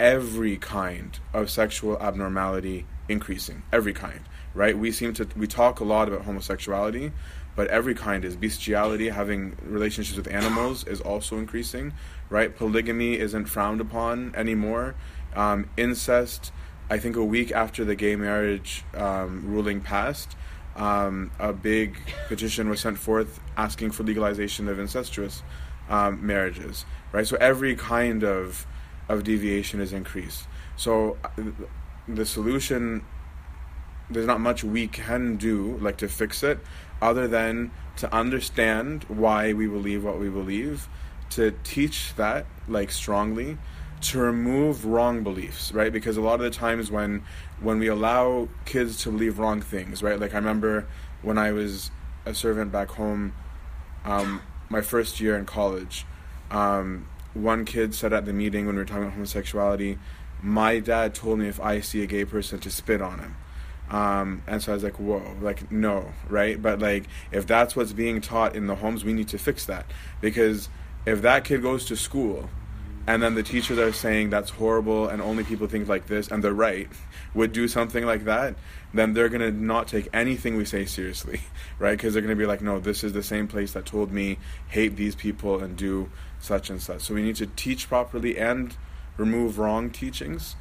[0.00, 3.62] every kind of sexual abnormality increasing.
[3.72, 4.22] Every kind,
[4.54, 4.76] right?
[4.76, 7.12] We seem to we talk a lot about homosexuality,
[7.56, 9.08] but every kind is bestiality.
[9.08, 11.92] Having relationships with animals is also increasing,
[12.28, 12.54] right?
[12.54, 14.94] Polygamy isn't frowned upon anymore.
[15.34, 16.52] Um, incest.
[16.88, 20.36] I think a week after the gay marriage um, ruling passed,
[20.74, 21.96] um, a big
[22.28, 25.42] petition was sent forth asking for legalization of incestuous
[25.88, 27.26] um, marriages, right?
[27.26, 28.66] So every kind of
[29.08, 30.46] of deviation is increased.
[30.76, 31.28] So uh,
[32.06, 33.04] the solution,
[34.08, 36.58] there's not much we can do like to fix it,
[37.00, 40.88] other than to understand why we believe what we believe,
[41.30, 43.58] to teach that like strongly,
[44.00, 45.92] to remove wrong beliefs, right?
[45.92, 47.22] Because a lot of the times when
[47.60, 50.18] when we allow kids to believe wrong things, right?
[50.18, 50.86] Like I remember
[51.22, 51.90] when I was
[52.24, 53.34] a servant back home,
[54.04, 56.06] um, my first year in college,
[56.50, 59.98] um, one kid said at the meeting when we were talking about homosexuality,
[60.42, 63.36] my dad told me if I see a gay person to spit on him.
[63.90, 66.60] Um, and so I was like, whoa, like, no, right?
[66.60, 69.86] But like, if that's what's being taught in the homes, we need to fix that.
[70.20, 70.68] Because
[71.06, 72.48] if that kid goes to school
[73.06, 76.44] and then the teachers are saying that's horrible and only people think like this and
[76.44, 76.88] they're right,
[77.34, 78.54] would do something like that,
[78.94, 81.40] then they're going to not take anything we say seriously,
[81.80, 81.96] right?
[81.96, 84.38] Because they're going to be like, no, this is the same place that told me
[84.68, 87.00] hate these people and do such and such.
[87.00, 88.76] So we need to teach properly and
[89.16, 90.54] remove wrong teachings.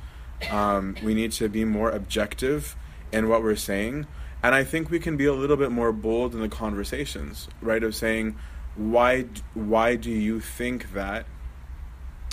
[0.49, 2.75] Um, we need to be more objective
[3.11, 4.07] in what we're saying.
[4.41, 7.83] And I think we can be a little bit more bold in the conversations, right?
[7.83, 8.37] Of saying,
[8.75, 11.25] why, why do you think that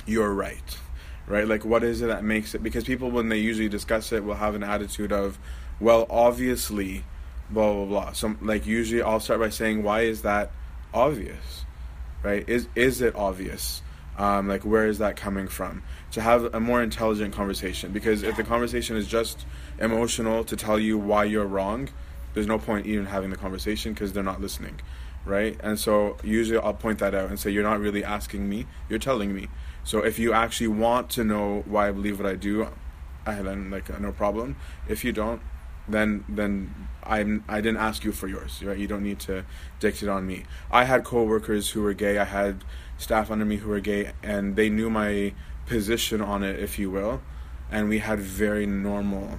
[0.07, 0.79] you're right?
[1.27, 1.49] Right?
[1.49, 2.63] Like, what is it that makes it?
[2.63, 5.39] Because people, when they usually discuss it, will have an attitude of,
[5.81, 7.03] well, obviously,
[7.51, 8.13] blah, blah, blah.
[8.13, 10.53] So, like, usually I'll start by saying, why is that
[10.95, 11.65] obvious?
[12.23, 12.49] Right?
[12.49, 13.83] Is, is it obvious?
[14.17, 15.83] Um, like, where is that coming from?
[16.17, 17.93] To have a more intelligent conversation.
[17.93, 19.45] Because if the conversation is just
[19.79, 21.91] emotional to tell you why you're wrong,
[22.33, 24.81] there's no point even having the conversation because they're not listening.
[25.27, 25.61] Right?
[25.63, 28.99] And so, usually I'll point that out and say, you're not really asking me, you're
[28.99, 29.49] telling me.
[29.85, 32.69] So, if you actually want to know why I believe what I do,
[33.27, 34.57] then like no problem.
[34.89, 35.43] If you don't,
[35.87, 38.79] then then I'm I didn't ask you for yours, right?
[38.79, 39.45] You don't need to
[39.81, 40.45] dictate on me.
[40.71, 42.19] I had coworkers who were gay.
[42.19, 42.65] I had
[42.99, 45.35] staff under me who were gay, and they knew my
[45.67, 47.21] position on it, if you will,
[47.71, 49.39] and we had very normal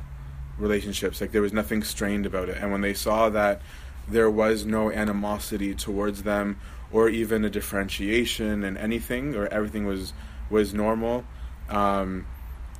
[0.57, 1.21] relationships.
[1.21, 2.57] Like there was nothing strained about it.
[2.59, 3.61] And when they saw that
[4.07, 6.59] there was no animosity towards them,
[6.91, 10.13] or even a differentiation in anything, or everything was
[10.49, 11.25] was normal,
[11.69, 12.25] um,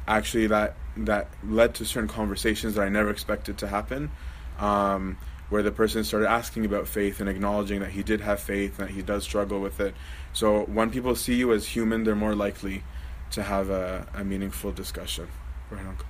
[0.08, 4.12] actually that that led to certain conversations that I never expected to happen,
[4.60, 5.18] um,
[5.50, 8.88] where the person started asking about faith and acknowledging that he did have faith and
[8.88, 9.94] that he does struggle with it.
[10.34, 12.84] So when people see you as human, they're more likely
[13.32, 15.28] to have a, a meaningful discussion.
[15.70, 16.06] Right, Uncle?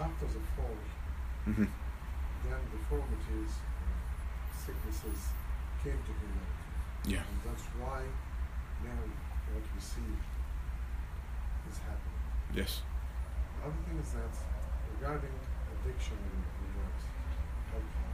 [0.00, 0.76] After the fall,
[1.48, 1.64] Mm-hmm.
[1.64, 3.52] then deformities,
[4.52, 5.20] sicknesses
[5.82, 7.06] came to humanity.
[7.06, 7.24] Yeah.
[7.24, 8.02] And that's why
[8.84, 9.00] now
[9.54, 10.12] what we see
[11.70, 12.20] is happening.
[12.54, 12.82] Yes.
[13.56, 14.34] The other thing is that
[15.00, 15.32] regarding
[15.72, 16.44] addiction and
[16.76, 17.04] drugs,
[17.72, 18.12] alcohol,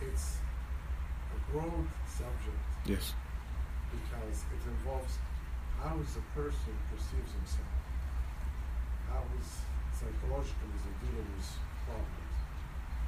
[0.00, 0.38] it's
[1.36, 3.12] a broad subject Yes.
[3.94, 5.18] Because it involves
[5.78, 7.74] how is a person perceives himself,
[9.10, 9.48] how is
[9.94, 11.48] psychologically is he dealing with
[11.86, 12.34] problems,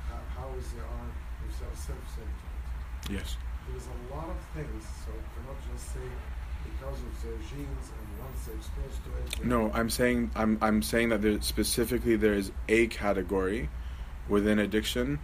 [0.06, 1.10] how, how is they are
[1.42, 2.46] himself self-centered.
[3.10, 3.36] Yes.
[3.68, 6.06] There's a lot of things, so I cannot just say
[6.64, 9.46] because of their genes and once they're exposed to it.
[9.46, 13.68] No, I'm saying I'm I'm saying that there specifically there is a category
[14.28, 15.18] within addiction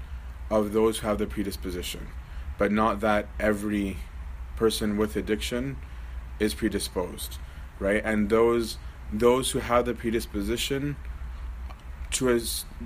[0.50, 2.06] of those who have the predisposition,
[2.58, 3.96] but not that every
[4.62, 5.76] person with addiction
[6.38, 7.38] is predisposed,
[7.80, 8.00] right?
[8.04, 8.78] And those
[9.12, 10.94] those who have the predisposition
[12.12, 12.40] to a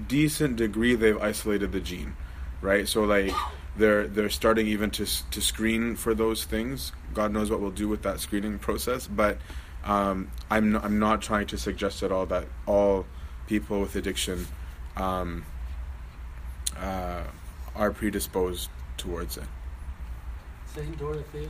[0.08, 2.16] decent degree they've isolated the gene,
[2.62, 2.88] right?
[2.88, 3.30] So like
[3.76, 5.04] they're they're starting even to
[5.34, 6.92] to screen for those things.
[7.12, 9.36] God knows what we'll do with that screening process, but
[9.84, 13.04] um, I'm not, I'm not trying to suggest at all that all
[13.46, 14.46] people with addiction
[14.96, 15.44] um,
[16.78, 17.24] uh,
[17.74, 19.48] are predisposed towards it.
[20.74, 21.48] Saint Dorothea.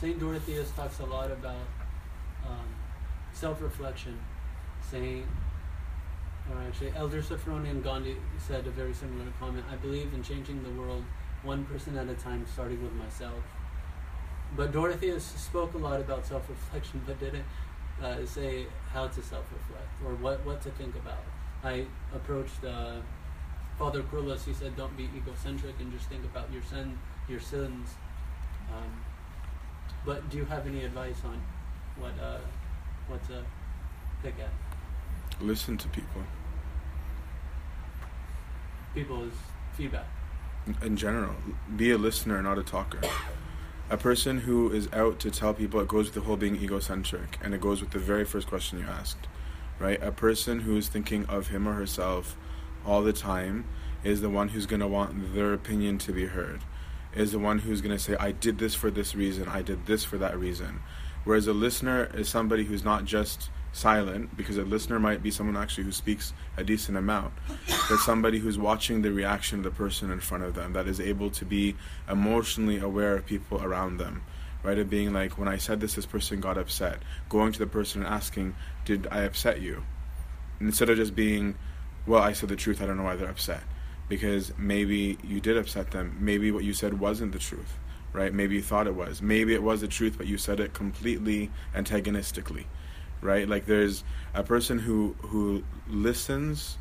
[0.00, 1.66] Saint Dorotheus talks a lot about
[2.48, 2.74] um,
[3.34, 4.18] self-reflection.
[4.90, 5.26] Saint,
[6.50, 9.66] or actually, Elder Sophronian Gandhi said a very similar comment.
[9.70, 11.04] I believe in changing the world
[11.42, 13.42] one person at a time, starting with myself.
[14.56, 17.44] But Dorotheus spoke a lot about self-reflection, but didn't
[18.02, 21.22] uh, say how to self-reflect or what what to think about.
[21.62, 21.84] I
[22.14, 22.96] approached uh,
[23.78, 24.46] Father Kyrillos.
[24.46, 26.98] He said, "Don't be egocentric and just think about your sin,
[27.28, 27.90] your sins."
[28.72, 29.09] Um,
[30.04, 31.40] but do you have any advice on
[31.98, 32.38] what uh,
[33.08, 33.42] what to
[34.22, 34.50] pick at?
[35.42, 36.22] Listen to people
[38.94, 39.32] People's
[39.76, 40.06] feedback.
[40.82, 41.34] in general.
[41.76, 43.00] Be a listener, not a talker.
[43.88, 47.38] A person who is out to tell people it goes with the whole being egocentric,
[47.42, 49.28] and it goes with the very first question you asked,
[49.78, 50.00] right?
[50.02, 52.36] A person who is thinking of him or herself
[52.84, 53.64] all the time
[54.02, 56.60] is the one who's going to want their opinion to be heard,
[57.14, 59.86] is the one who's going to say, I did this for this reason, I did
[59.86, 60.80] this for that reason.
[61.24, 65.56] Whereas a listener is somebody who's not just silent, because a listener might be someone
[65.56, 67.32] actually who speaks a decent amount,
[67.88, 71.00] but somebody who's watching the reaction of the person in front of them, that is
[71.00, 71.76] able to be
[72.08, 74.22] emotionally aware of people around them.
[74.62, 76.98] Right, of being like, when I said this, this person got upset.
[77.30, 78.54] Going to the person and asking,
[78.84, 79.84] Did I upset you?
[80.60, 81.54] Instead of just being,
[82.06, 83.62] Well, I said the truth, I don't know why they're upset.
[84.10, 86.18] Because maybe you did upset them.
[86.20, 87.78] Maybe what you said wasn't the truth.
[88.12, 88.34] Right?
[88.34, 89.22] Maybe you thought it was.
[89.22, 92.66] Maybe it was the truth, but you said it completely antagonistically
[93.20, 93.48] right?
[93.48, 94.04] Like there's
[94.34, 96.78] a person who who listens,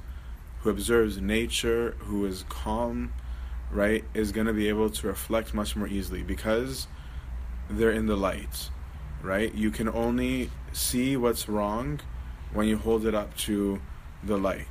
[0.62, 3.14] who observes nature, who is calm,
[3.72, 4.04] right?
[4.14, 6.88] Is going to be able to reflect much more easily because
[7.70, 8.70] they're in the light,
[9.22, 9.54] right?
[9.54, 12.00] You can only see what's wrong
[12.54, 13.80] when you hold it up to
[14.24, 14.68] the light,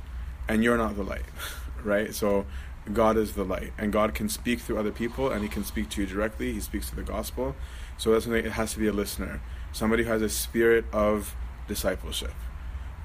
[0.47, 1.25] and you're not the light,
[1.83, 2.13] right?
[2.13, 2.45] So
[2.93, 5.89] God is the light, and God can speak through other people, and He can speak
[5.89, 6.53] to you directly.
[6.53, 7.55] He speaks to the gospel,
[7.97, 11.35] so that's when it has to be a listener, somebody who has a spirit of
[11.67, 12.33] discipleship,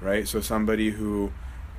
[0.01, 0.27] right?
[0.27, 1.31] So somebody who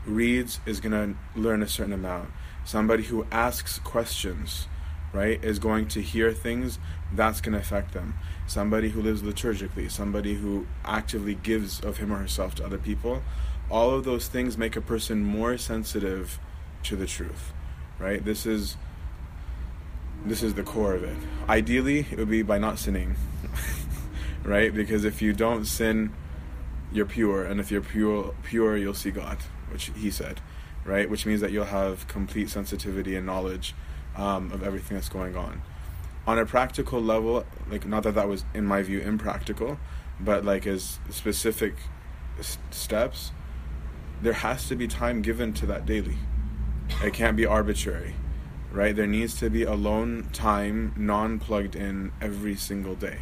[0.04, 2.30] reads is going to learn a certain amount.
[2.64, 4.68] Somebody who asks questions,
[5.12, 6.78] right, is going to hear things
[7.12, 8.14] that's going to affect them.
[8.46, 13.22] Somebody who lives liturgically, somebody who actively gives of him or herself to other people,
[13.70, 16.38] all of those things make a person more sensitive
[16.84, 17.52] to the truth,
[17.98, 18.24] right?
[18.24, 18.76] This is
[20.24, 21.16] this is the core of it.
[21.48, 23.16] Ideally, it would be by not sinning,
[24.42, 24.74] right?
[24.74, 26.12] Because if you don't sin,
[26.92, 29.38] you're pure, and if you're pure, pure, you'll see God,
[29.70, 30.40] which He said,
[30.84, 31.08] right?
[31.08, 33.74] Which means that you'll have complete sensitivity and knowledge
[34.16, 35.62] um, of everything that's going on.
[36.26, 39.78] On a practical level, like not that that was in my view impractical,
[40.18, 41.74] but like as specific
[42.38, 43.30] s- steps,
[44.22, 46.16] there has to be time given to that daily.
[47.02, 48.14] It can't be arbitrary,
[48.72, 48.94] right?
[48.94, 53.18] There needs to be alone time, non plugged in every single day.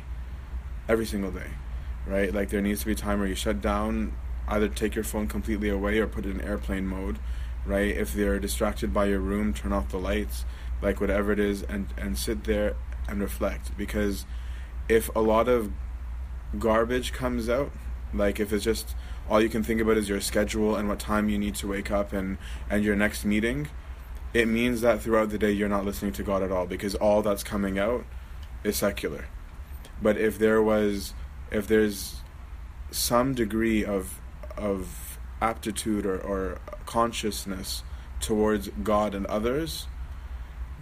[0.88, 1.50] Every single day,
[2.06, 2.32] right?
[2.32, 4.14] Like there needs to be time where you shut down,
[4.48, 7.18] either take your phone completely away or put it in airplane mode,
[7.66, 7.96] right?
[7.96, 10.44] If they're distracted by your room, turn off the lights,
[10.82, 12.76] like whatever it is, and, and sit there
[13.08, 13.76] and reflect.
[13.76, 14.26] Because
[14.88, 15.72] if a lot of
[16.58, 17.72] garbage comes out,
[18.12, 18.94] like if it's just
[19.28, 21.90] all you can think about is your schedule and what time you need to wake
[21.90, 23.68] up and, and your next meeting,
[24.34, 27.22] it means that throughout the day you're not listening to God at all because all
[27.22, 28.04] that's coming out
[28.62, 29.26] is secular.
[30.02, 31.14] But if there was,
[31.50, 32.16] if there's
[32.90, 34.20] some degree of,
[34.56, 37.82] of aptitude or, or consciousness
[38.20, 39.86] towards God and others,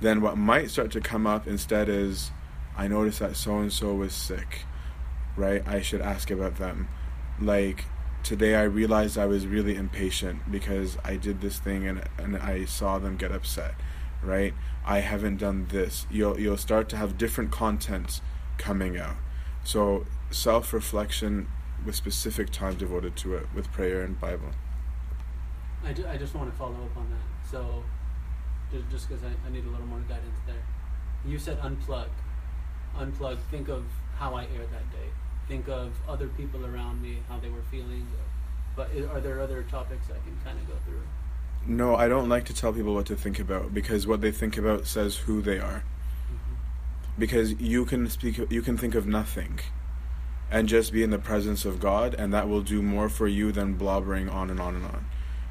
[0.01, 2.31] then what might start to come up instead is,
[2.77, 4.65] I noticed that so and so was sick,
[5.37, 5.67] right?
[5.67, 6.89] I should ask about them.
[7.41, 7.85] Like,
[8.23, 12.65] today I realized I was really impatient because I did this thing and, and I
[12.65, 13.75] saw them get upset,
[14.23, 14.55] right?
[14.85, 16.07] I haven't done this.
[16.11, 18.21] You'll, you'll start to have different content
[18.59, 19.17] coming out,
[19.65, 21.49] So self reflection
[21.85, 24.51] with specific time devoted to it with prayer and Bible.
[25.85, 27.51] I, ju- I just want to follow up on that.
[27.51, 27.83] So,
[28.71, 30.63] ju- just because I, I need a little more guidance there.
[31.25, 32.07] You said unplug.
[32.97, 33.39] Unplug.
[33.51, 33.85] Think of
[34.17, 35.09] how I aired that day.
[35.53, 38.07] Think of other people around me, how they were feeling.
[38.75, 41.03] But are there other topics I can kind of go through?
[41.67, 44.57] No, I don't like to tell people what to think about because what they think
[44.57, 45.85] about says who they are.
[45.85, 46.55] Mm-hmm.
[47.19, 49.61] Because you can speak you can think of nothing
[50.51, 53.53] and just be in the presence of God and that will do more for you
[53.53, 55.05] than blobbering on and on and on.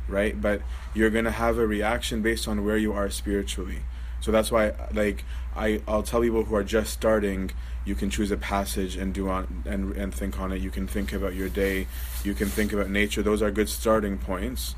[0.07, 0.41] Right?
[0.41, 0.63] But
[0.95, 3.83] you're going to have a reaction based on where you are spiritually.
[4.21, 7.51] So that's why like I I'll tell people who are just starting
[7.83, 10.61] you can choose a passage and do on and and think on it.
[10.61, 11.87] You can think about your day.
[12.23, 13.21] You can think about nature.
[13.21, 14.75] Those are good starting points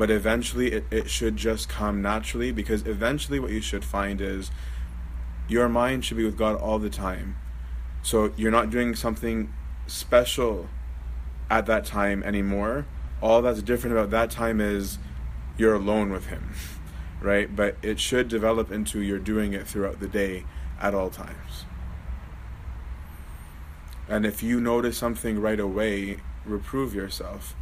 [0.00, 4.50] but eventually it, it should just come naturally because eventually what you should find is
[5.46, 7.36] your mind should be with God all the time.
[8.02, 9.52] So you're not doing something
[9.86, 10.68] special
[11.50, 12.86] at that time anymore.
[13.20, 14.98] All that's different about that time is
[15.58, 16.54] you're alone with Him,
[17.20, 17.54] right?
[17.54, 20.44] But it should develop into you're doing it throughout the day
[20.80, 21.64] at all times.
[24.08, 27.54] And if you notice something right away, reprove yourself,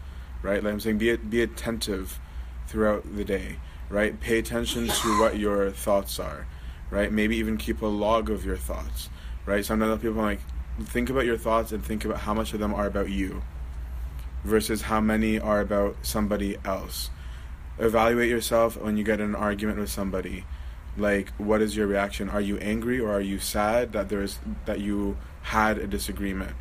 [0.42, 0.62] right?
[0.62, 2.18] Like I'm saying, be be attentive
[2.66, 3.56] throughout the day,
[3.90, 4.18] right?
[4.18, 6.46] Pay attention to what your thoughts are,
[6.90, 7.12] right?
[7.12, 9.10] Maybe even keep a log of your thoughts,
[9.44, 9.64] right?
[9.64, 10.40] Sometimes people are like
[10.84, 13.42] think about your thoughts and think about how much of them are about you
[14.44, 17.10] versus how many are about somebody else.
[17.78, 20.44] Evaluate yourself when you get in an argument with somebody.
[20.96, 22.28] Like what is your reaction?
[22.28, 26.56] Are you angry or are you sad that there's that you had a disagreement?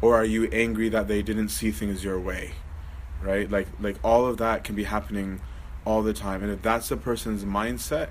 [0.00, 2.52] Or are you angry that they didn't see things your way?
[3.20, 3.50] Right?
[3.50, 5.40] Like like all of that can be happening
[5.84, 6.42] all the time.
[6.42, 8.08] And if that's a person's mindset,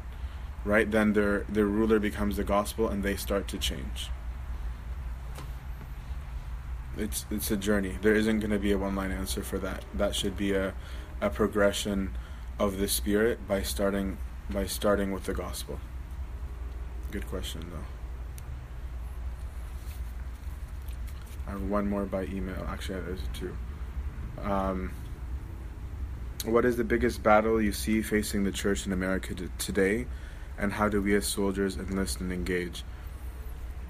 [0.63, 4.09] right, then their their ruler becomes the gospel and they start to change.
[6.97, 7.97] It's it's a journey.
[8.01, 9.85] There isn't going to be a one line answer for that.
[9.93, 10.73] That should be a
[11.21, 12.15] a progression
[12.59, 14.17] of the spirit by starting
[14.49, 15.79] by starting with the gospel.
[17.11, 17.87] Good question though.
[21.47, 22.65] I have one more by email.
[22.67, 23.55] Actually, there's two.
[24.41, 24.91] Um,
[26.45, 30.07] what is the biggest battle you see facing the church in America today,
[30.57, 32.83] and how do we as soldiers enlist and engage?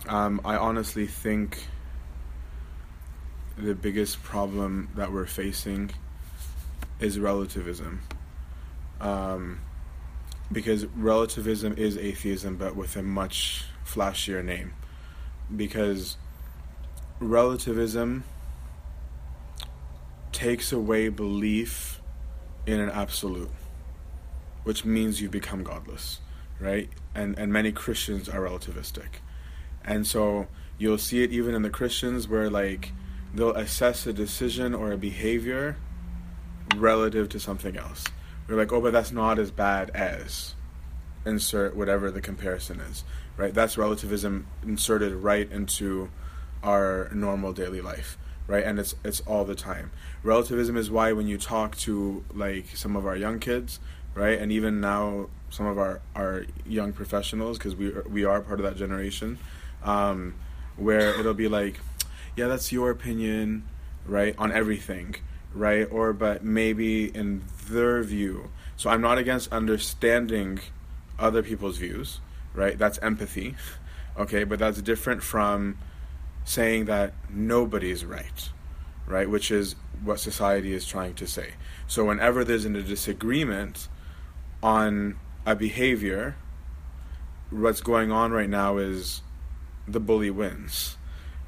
[0.07, 1.67] Um, I honestly think
[3.57, 5.91] the biggest problem that we're facing
[7.01, 8.01] is relativism.
[9.01, 9.59] Um,
[10.51, 14.73] because relativism is atheism, but with a much flashier name.
[15.53, 16.17] Because
[17.19, 18.23] relativism
[20.31, 22.01] takes away belief
[22.65, 23.51] in an absolute,
[24.63, 26.19] which means you become godless,
[26.59, 26.89] right?
[27.13, 29.19] And and many Christians are relativistic,
[29.83, 30.47] and so
[30.77, 32.91] you'll see it even in the Christians where like
[33.33, 35.77] they'll assess a decision or a behavior
[36.75, 38.05] relative to something else.
[38.47, 40.55] We're like, oh, but that's not as bad as
[41.25, 43.03] insert whatever the comparison is,
[43.37, 43.53] right?
[43.53, 46.09] That's relativism inserted right into
[46.63, 48.17] our normal daily life,
[48.47, 48.63] right?
[48.63, 49.91] And it's it's all the time.
[50.23, 53.79] Relativism is why when you talk to like some of our young kids,
[54.15, 58.41] right, and even now some of our our young professionals, because we are, we are
[58.41, 59.37] part of that generation,
[59.83, 60.35] um,
[60.75, 61.79] where it'll be like,
[62.35, 63.63] yeah, that's your opinion,
[64.05, 65.15] right, on everything,
[65.53, 68.49] right, or but maybe in their view.
[68.77, 70.59] So I'm not against understanding
[71.19, 72.19] other people's views,
[72.53, 72.77] right?
[72.77, 73.55] That's empathy,
[74.17, 75.77] okay, but that's different from
[76.43, 78.49] saying that nobody's right,
[79.05, 79.29] right?
[79.29, 81.51] Which is what society is trying to say.
[81.87, 83.87] So whenever there's a disagreement
[84.63, 86.35] on a behavior,
[87.49, 89.21] what's going on right now is
[89.87, 90.97] the bully wins,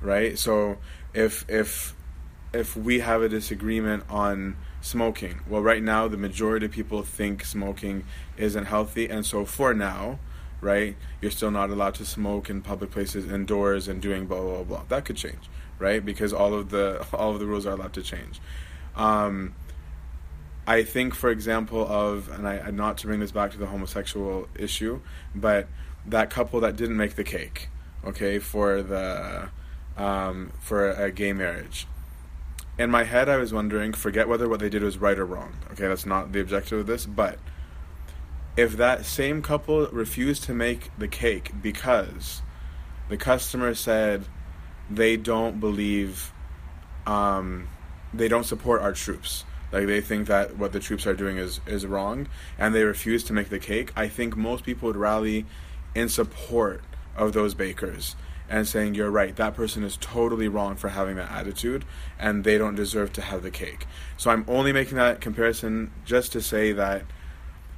[0.01, 0.37] right?
[0.37, 0.77] So
[1.13, 1.95] if if
[2.53, 7.43] if we have a disagreement on smoking, well, right now the majority of people think
[7.43, 8.05] smoking
[8.37, 10.19] isn't healthy, and so for now,
[10.61, 14.63] right, you're still not allowed to smoke in public places, indoors, and doing blah blah
[14.63, 14.83] blah.
[14.87, 15.49] That could change,
[15.79, 16.03] right?
[16.03, 18.39] Because all of the all of the rules are allowed to change.
[18.95, 19.55] Um,
[20.65, 24.47] I think, for example, of and I not to bring this back to the homosexual
[24.55, 25.01] issue,
[25.35, 25.67] but
[26.05, 27.69] that couple that didn't make the cake,
[28.05, 29.49] okay, for the
[29.97, 31.87] um, for a gay marriage.
[32.77, 35.53] In my head, I was wondering, forget whether what they did was right or wrong.
[35.71, 37.37] Okay, that's not the objective of this, but
[38.57, 42.41] if that same couple refused to make the cake because
[43.09, 44.25] the customer said
[44.89, 46.33] they don't believe,
[47.05, 47.67] um,
[48.11, 51.59] they don't support our troops, like they think that what the troops are doing is
[51.67, 55.45] is wrong, and they refuse to make the cake, I think most people would rally
[55.93, 56.81] in support
[57.15, 58.15] of those bakers
[58.53, 61.83] and saying you're right that person is totally wrong for having that attitude
[62.19, 63.87] and they don't deserve to have the cake.
[64.15, 67.01] So i'm only making that comparison just to say that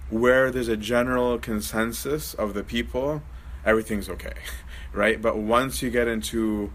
[0.10, 3.24] where there's a general consensus of the people
[3.64, 4.34] everything's okay
[4.94, 5.22] right?
[5.22, 6.74] But once you get into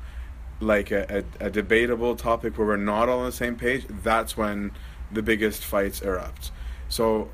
[0.61, 4.34] like a, a, a debatable topic where we're not all on the same page that's
[4.34, 4.72] when
[5.12, 6.51] the biggest fights erupt.
[6.88, 7.30] So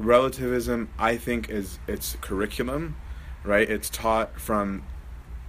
[0.00, 2.96] relativism i think is its curriculum
[3.44, 3.68] right?
[3.68, 4.82] It's taught from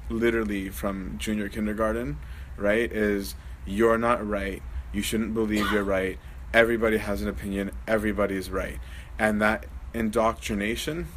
[0.10, 2.18] literally from junior kindergarten
[2.57, 3.36] right is
[3.66, 4.62] you're not right.
[4.91, 6.18] You shouldn't believe you're right.
[6.53, 7.72] Everybody has an opinion.
[7.88, 8.80] Everybody is right.
[9.20, 11.07] And that indoctrination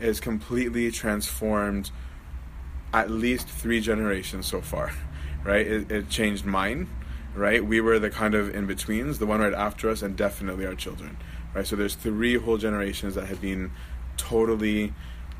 [0.00, 1.90] is completely transformed
[2.92, 4.92] at least three generations so far
[5.44, 5.66] right?
[5.66, 6.88] It, it changed mine
[7.34, 7.64] right?
[7.64, 10.74] We were the kind of in betweens the one right after us and definitely our
[10.74, 11.16] children
[11.54, 11.66] right?
[11.66, 13.72] So there's three whole generations that have been
[14.16, 14.92] totally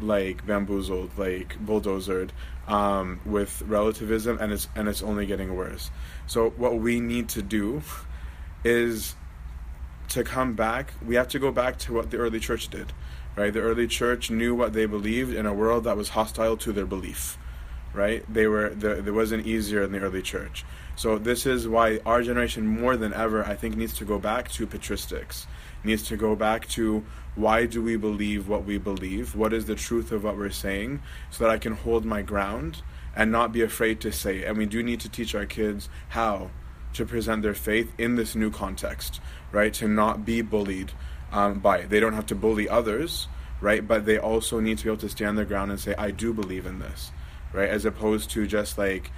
[0.03, 2.31] like bamboozled like bulldozered
[2.67, 5.91] um, with relativism and it's and it's only getting worse.
[6.27, 7.83] So what we need to do
[8.65, 9.15] is
[10.09, 12.93] to come back we have to go back to what the early church did
[13.35, 13.53] right?
[13.53, 16.87] The early church knew what they believed in a world that was hostile to their
[16.87, 17.39] belief
[17.95, 18.25] right?
[18.33, 20.65] They were the, there wasn't easier in the early church.
[20.97, 24.51] So this is why our generation more than ever i think needs to go back
[24.53, 25.47] to patristics
[25.85, 27.05] needs to go back to
[27.35, 29.35] why do we believe what we believe?
[29.35, 31.03] What is the truth of what we're saying?
[31.31, 32.83] So that i can hold my ground
[33.15, 34.49] and not be afraid to say it.
[34.49, 36.51] and we do need to teach our kids how
[36.95, 39.21] to present their faith in this new context
[39.51, 39.73] right?
[39.75, 40.93] To not be bullied
[41.31, 41.91] um, by it.
[41.91, 43.29] they don't have to bully others
[43.61, 43.87] right?
[43.87, 46.35] But they also need to be able to stand their ground and say i do
[46.35, 47.13] believe in this
[47.53, 47.69] right?
[47.69, 49.11] As opposed to just like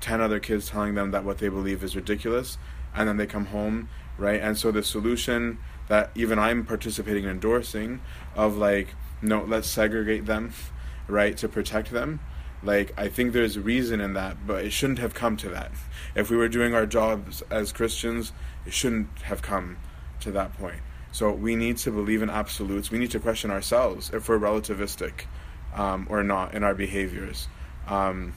[0.00, 2.58] 10 other kids telling them that what they believe is ridiculous
[2.94, 3.88] and then they come home
[4.18, 4.40] right?
[4.40, 5.58] And so the solution
[5.92, 8.00] that even i'm participating in endorsing
[8.34, 8.88] of like
[9.20, 10.50] no let's segregate them
[11.06, 12.18] right to protect them.
[12.62, 15.70] Like i think there's a reason in that but it shouldn't have come to that.
[16.14, 18.32] If we were doing our jobs as christians
[18.64, 19.76] it shouldn't have come
[20.20, 20.80] to that point.
[21.10, 22.90] So we need to believe in absolutes.
[22.90, 25.26] We need to question ourselves if we're relativistic
[25.74, 27.48] um, or not in our behaviors.
[27.86, 28.32] Um,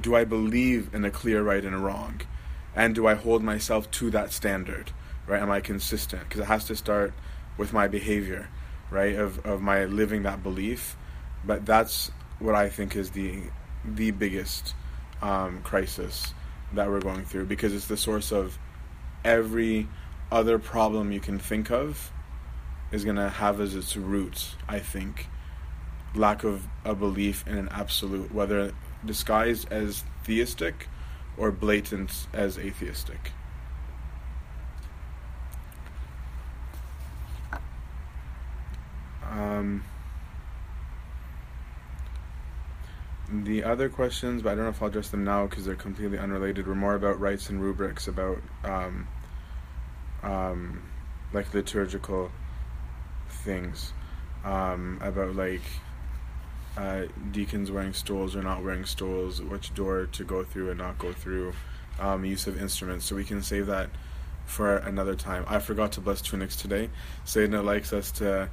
[0.00, 2.22] do I believe in a clear right and a wrong?
[2.74, 4.92] And do I hold myself to that standard?
[5.30, 5.40] Right?
[5.40, 6.24] Am I consistent?
[6.24, 7.14] Because it has to start
[7.56, 8.48] with my behavior,
[8.90, 9.14] right?
[9.14, 10.96] Of of my living that belief.
[11.44, 12.10] But that's
[12.40, 13.44] what I think is the
[13.84, 14.74] the biggest
[15.22, 16.34] um, crisis
[16.72, 18.58] that we're going through because it's the source of
[19.24, 19.86] every
[20.32, 22.10] other problem you can think of
[22.90, 25.28] is going to have as its root, I think,
[26.14, 28.72] lack of a belief in an absolute, whether
[29.04, 30.88] disguised as theistic
[31.36, 33.32] or blatant as atheistic.
[39.30, 39.84] Um,
[43.32, 46.18] the other questions, but I don't know if I'll address them now because they're completely
[46.18, 49.06] unrelated, were more about rites and rubrics, about um,
[50.22, 50.82] um,
[51.32, 52.30] like liturgical
[53.28, 53.92] things,
[54.44, 55.62] um, about like
[56.76, 60.98] uh, deacons wearing stoles or not wearing stoles, which door to go through and not
[60.98, 61.52] go through,
[62.00, 63.04] um, use of instruments.
[63.04, 63.90] So we can save that
[64.44, 65.44] for another time.
[65.46, 66.90] I forgot to bless tunics today.
[67.24, 68.50] Sayyidina likes us to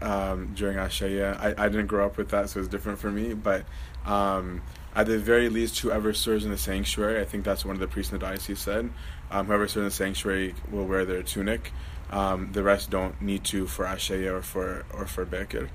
[0.00, 1.38] um, during Ashaya.
[1.38, 3.34] I, I didn't grow up with that, so it's different for me.
[3.34, 3.64] But
[4.04, 4.62] um,
[4.94, 7.88] at the very least, whoever serves in the sanctuary, I think that's one of the
[7.88, 8.90] priests in the diocese said,
[9.30, 11.72] um, whoever serves in the sanctuary will wear their tunic.
[12.10, 15.68] Um, the rest don't need to for Ashaya or for or for Bekir.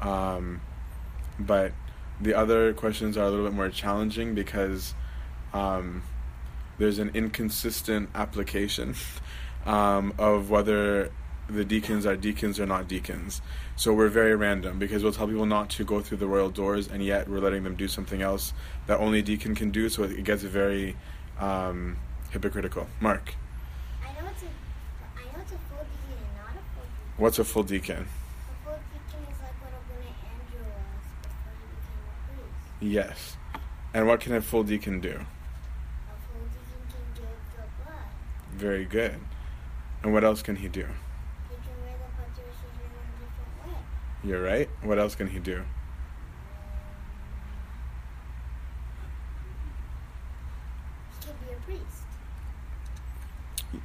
[0.00, 0.60] Um,
[1.38, 1.72] but
[2.20, 4.94] the other questions are a little bit more challenging because
[5.52, 6.02] um,
[6.78, 8.94] there's an inconsistent application
[9.66, 11.10] of whether
[11.48, 13.42] the deacons are deacons or not deacons.
[13.76, 16.88] So we're very random because we'll tell people not to go through the royal doors,
[16.88, 18.52] and yet we're letting them do something else
[18.86, 19.88] that only a deacon can do.
[19.88, 20.96] So it gets very
[21.38, 21.96] um,
[22.30, 22.86] hypocritical.
[23.00, 23.34] Mark,
[24.02, 24.46] I know it's a,
[25.16, 27.14] I know it's a full deacon and not a full deacon.
[27.18, 27.96] what's a full deacon?
[27.96, 32.94] A full deacon is like what Abuna Andrew was before he became a priest.
[32.94, 33.36] Yes.
[33.92, 35.10] And what can a full deacon do?
[35.10, 38.08] A full deacon can give the blood.
[38.56, 39.20] Very good.
[40.02, 40.82] And what else can he do?
[40.82, 43.78] He can wear the patrician in a different way.
[44.24, 44.70] You're right.
[44.82, 45.62] What else can he do?
[51.20, 52.02] He can be a priest.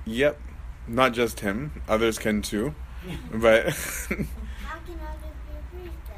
[0.05, 0.39] Yep.
[0.87, 1.81] Not just him.
[1.89, 2.73] Others can too.
[3.31, 6.17] But How can others be a priest then?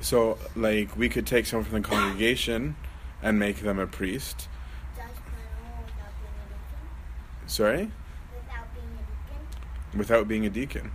[0.00, 2.76] so like we could take someone from the congregation
[3.22, 4.48] and make them a priest.
[4.94, 7.46] Does Pano without being a deacon?
[7.46, 7.90] Sorry?
[8.34, 9.98] Without being a deacon?
[9.98, 10.90] Without being a deacon.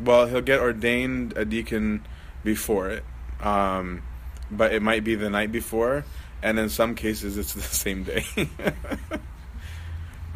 [0.00, 2.04] Well, he'll get ordained a deacon
[2.44, 3.04] before it.
[3.40, 4.02] Um,
[4.50, 6.04] but it might be the night before
[6.42, 8.24] and in some cases it's the same day.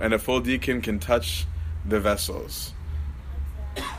[0.00, 1.46] and a full deacon can touch
[1.84, 2.72] the vessels.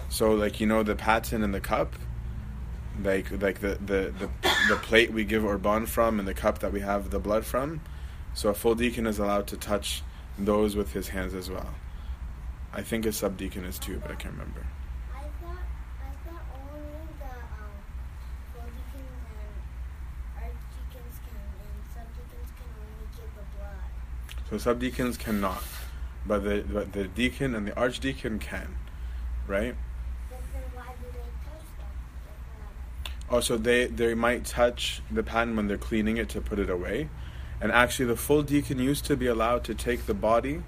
[0.10, 1.94] So like you know the paten and the cup,
[3.04, 4.30] like like the the, the,
[4.70, 7.82] the plate we give Orban from and the cup that we have the blood from.
[8.34, 10.04] So a full deacon is allowed to touch
[10.38, 11.74] those with his hands as well.
[12.74, 14.66] I think a subdeacon is too, but I can't remember.
[15.14, 15.58] I thought
[16.02, 17.74] I thought only the um
[18.54, 19.54] full deacons and
[20.38, 23.90] archdeacons can and subdeacons can only give the blood.
[24.50, 25.64] So subdeacons cannot,
[26.26, 28.76] but the but the deacon and the archdeacon can,
[29.48, 29.76] right?
[30.30, 30.38] They?
[33.30, 37.10] Oh, they they might touch the pan when they're cleaning it to put it away,
[37.60, 40.64] and actually the full deacon used to be allowed to take the body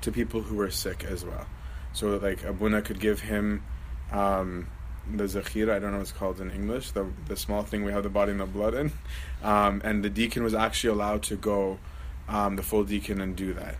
[0.00, 1.46] to people who were sick as well.
[1.92, 3.62] So like Abuna could give him
[4.10, 4.66] um,
[5.10, 7.92] the zakhira, I don't know what it's called in English, the the small thing we
[7.92, 8.92] have the body and the blood in,
[9.42, 11.78] um, and the deacon was actually allowed to go,
[12.32, 13.76] um, the full deacon and do that,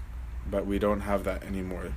[0.49, 1.95] but we don't have that anymore,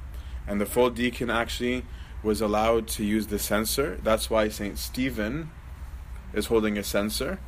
[0.47, 1.83] and the full deacon actually
[2.23, 3.99] was allowed to use the censer.
[4.01, 5.51] That's why Saint Stephen
[6.33, 7.39] is holding a censer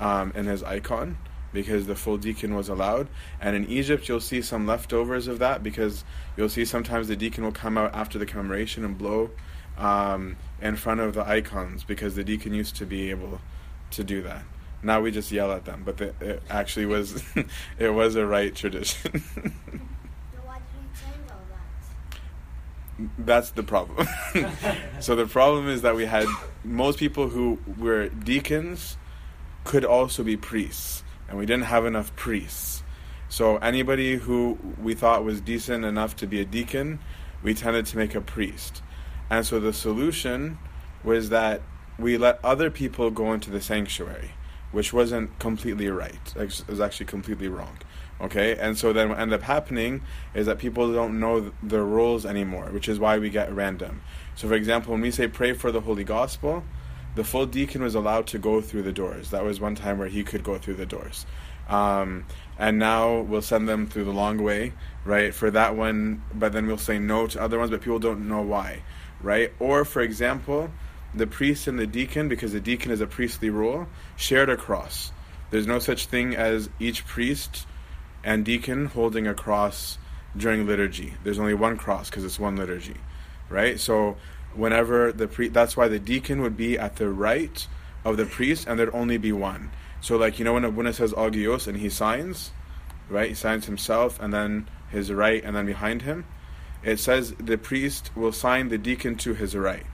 [0.00, 1.18] um, in his icon
[1.52, 3.08] because the full deacon was allowed.
[3.40, 6.04] And in Egypt, you'll see some leftovers of that because
[6.36, 9.30] you'll see sometimes the deacon will come out after the commemoration and blow
[9.78, 13.40] um, in front of the icons because the deacon used to be able
[13.92, 14.42] to do that.
[14.86, 17.20] Now we just yell at them, but the, it actually was
[17.78, 19.20] it was a right tradition.
[19.20, 21.26] So why did you change
[22.98, 23.08] that?
[23.18, 24.06] That's the problem.
[25.00, 26.28] so the problem is that we had
[26.62, 28.96] most people who were deacons
[29.64, 32.84] could also be priests, and we didn't have enough priests.
[33.28, 37.00] So anybody who we thought was decent enough to be a deacon,
[37.42, 38.82] we tended to make a priest.
[39.28, 40.58] And so the solution
[41.02, 41.60] was that
[41.98, 44.30] we let other people go into the sanctuary,
[44.72, 46.34] which wasn't completely right.
[46.36, 47.78] It was actually completely wrong.
[48.18, 50.00] Okay, and so then what ended up happening
[50.32, 54.00] is that people don't know th- their roles anymore, which is why we get random.
[54.34, 56.64] So, for example, when we say pray for the Holy Gospel,
[57.14, 59.30] the full deacon was allowed to go through the doors.
[59.30, 61.26] That was one time where he could go through the doors.
[61.68, 62.24] Um,
[62.58, 64.72] and now we'll send them through the long way,
[65.04, 65.34] right?
[65.34, 68.40] For that one, but then we'll say no to other ones, but people don't know
[68.40, 68.82] why,
[69.20, 69.52] right?
[69.58, 70.70] Or, for example,
[71.14, 73.86] the priest and the deacon, because the deacon is a priestly role,
[74.16, 75.12] shared a cross.
[75.50, 77.66] There's no such thing as each priest
[78.24, 79.98] and deacon holding a cross
[80.36, 81.14] during liturgy.
[81.22, 82.96] There's only one cross because it's one liturgy,
[83.48, 83.78] right?
[83.78, 84.16] So
[84.54, 87.66] whenever the pre, that's why the deacon would be at the right
[88.04, 89.70] of the priest, and there'd only be one.
[90.00, 92.50] So like you know when Abuna says agios and he signs,
[93.08, 93.28] right?
[93.28, 96.24] He signs himself and then his right and then behind him.
[96.82, 99.86] It says the priest will sign the deacon to his right,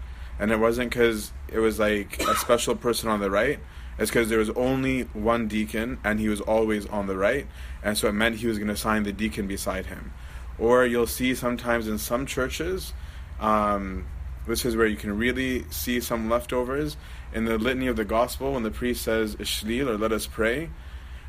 [0.43, 3.61] and it wasn't because it was like a special person on the right.
[3.97, 7.47] It's because there was only one deacon and he was always on the right,
[7.81, 10.13] and so it meant he was going to sign the deacon beside him.
[10.59, 12.93] Or you'll see sometimes in some churches,
[13.39, 14.05] um,
[14.45, 16.97] this is where you can really see some leftovers
[17.33, 20.71] in the litany of the gospel when the priest says "Ishlil" or "Let us pray."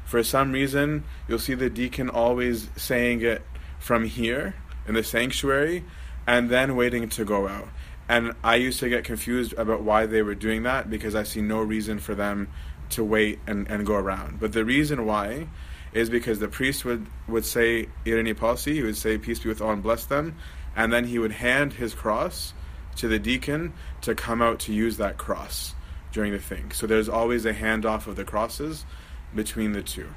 [0.05, 3.43] For some reason, you'll see the deacon always saying it
[3.78, 4.55] from here
[4.88, 5.84] in the sanctuary,
[6.26, 7.70] and then waiting to go out.
[8.14, 11.41] And I used to get confused about why they were doing that because I see
[11.41, 12.47] no reason for them
[12.91, 14.39] to wait and, and go around.
[14.39, 15.47] But the reason why
[15.93, 19.64] is because the priest would, would say Irini pasi, he would say peace be with
[19.64, 20.36] all and bless them,
[20.76, 22.53] and then he would hand his cross
[22.97, 25.74] to the deacon to come out to use that cross
[26.11, 26.72] during the thing.
[26.72, 28.86] So there's always a handoff of the crosses
[29.34, 30.09] between the two.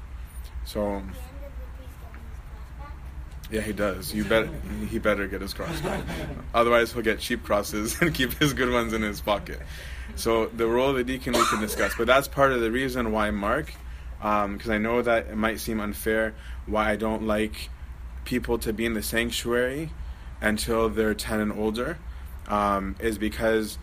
[0.65, 3.36] So At the end of the priest getting his cross back.
[3.49, 4.13] Yeah, he does.
[4.13, 4.49] You bet.
[4.89, 6.03] He better get his cross back.
[6.53, 9.61] Otherwise, he'll get cheap crosses and keep his good ones in his pocket.
[10.15, 13.11] So the role of the deacon we can discuss, but that's part of the reason
[13.11, 13.73] why Mark,
[14.19, 16.33] because I know that it might seem unfair,
[16.65, 17.69] why I don't like
[18.25, 19.91] people to be in the sanctuary
[20.41, 21.97] until they're ten and older,
[22.47, 23.77] um, is because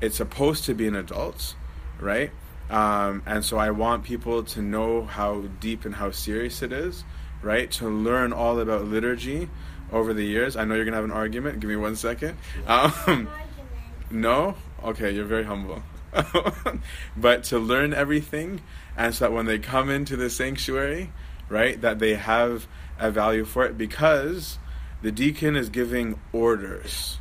[0.00, 1.54] it's supposed to be an adult,
[1.98, 2.30] right?
[2.70, 7.04] Um, and so I want people to know how deep and how serious it is,
[7.44, 7.70] right?
[7.72, 9.48] To learn all about liturgy
[9.92, 10.56] over the years.
[10.56, 11.60] I know you're gonna have an argument.
[11.60, 12.36] Give me one second.
[12.66, 13.28] Um,
[14.10, 14.56] no?
[14.82, 15.82] Okay, you're very humble.
[17.16, 18.60] but to learn everything,
[18.96, 21.12] and so that when they come into the sanctuary,
[21.48, 22.66] right, that they have
[22.98, 24.58] a value for it because
[25.02, 27.18] the deacon is giving orders,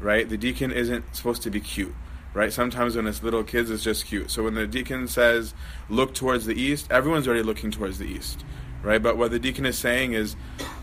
[0.00, 0.28] right?
[0.28, 1.94] The deacon isn't supposed to be cute,
[2.34, 2.52] right?
[2.52, 4.30] Sometimes when it's little kids, it's just cute.
[4.30, 5.54] So when the deacon says,
[5.88, 8.44] look towards the east, everyone's already looking towards the east,
[8.86, 9.02] right?
[9.02, 10.36] But what the deacon is saying is,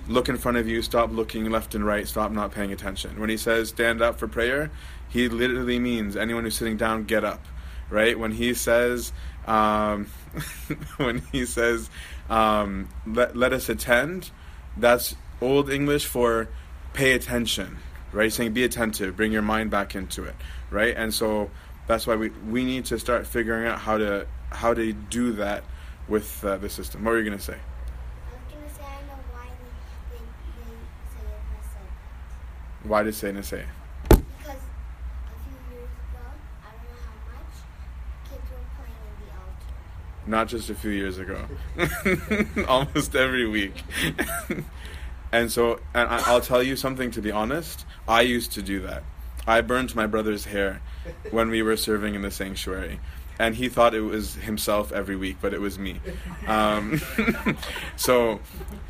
[0.09, 3.17] look in front of you, stop looking left and right, stop not paying attention.
[3.17, 4.71] When he says, stand up for prayer,
[5.07, 7.45] he literally means anyone who's sitting down, get up,
[7.89, 8.19] right?
[8.19, 9.13] When he says,
[9.47, 10.07] um,
[10.97, 11.89] when he says,
[12.29, 14.31] um, let, let us attend,
[14.75, 16.49] that's Old English for
[16.91, 17.77] pay attention,
[18.11, 18.31] right?
[18.31, 20.35] Saying be attentive, bring your mind back into it,
[20.69, 20.93] right?
[20.95, 21.51] And so
[21.87, 25.63] that's why we, we need to start figuring out how to how to do that
[26.07, 27.03] with uh, the system.
[27.03, 27.57] What were you going to say?
[27.57, 29.47] I was gonna say I know why
[30.11, 30.23] they, they,
[30.61, 30.77] they
[31.11, 31.89] say it has said
[32.83, 33.63] Why did Satan say?
[34.09, 36.25] because a few years ago,
[36.61, 40.27] I don't know how much, kids were playing in the altar.
[40.27, 43.83] Not just a few years ago, almost every week.
[45.31, 47.85] and so, and I, I'll tell you something to be honest.
[48.07, 49.03] I used to do that.
[49.47, 50.81] I burnt my brother's hair
[51.31, 52.99] when we were serving in the sanctuary.
[53.43, 55.99] And he thought it was himself every week, but it was me.
[56.47, 57.01] Um,
[57.97, 58.39] so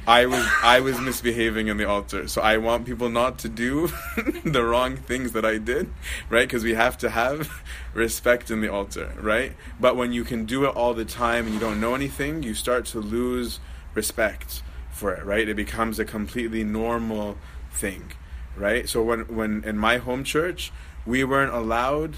[0.06, 2.28] I was I was misbehaving in the altar.
[2.28, 3.88] So I want people not to do
[4.46, 5.90] the wrong things that I did,
[6.30, 6.48] right?
[6.48, 7.64] Because we have to have
[7.96, 9.54] respect in the altar, right?
[9.80, 12.54] But when you can do it all the time and you don't know anything, you
[12.54, 13.60] start to lose
[13.96, 15.50] respect for it, right?
[15.50, 17.40] It becomes a completely normal
[17.72, 18.12] thing,
[18.56, 18.88] right?
[18.88, 20.72] So when when in my home church,
[21.08, 22.18] we weren't allowed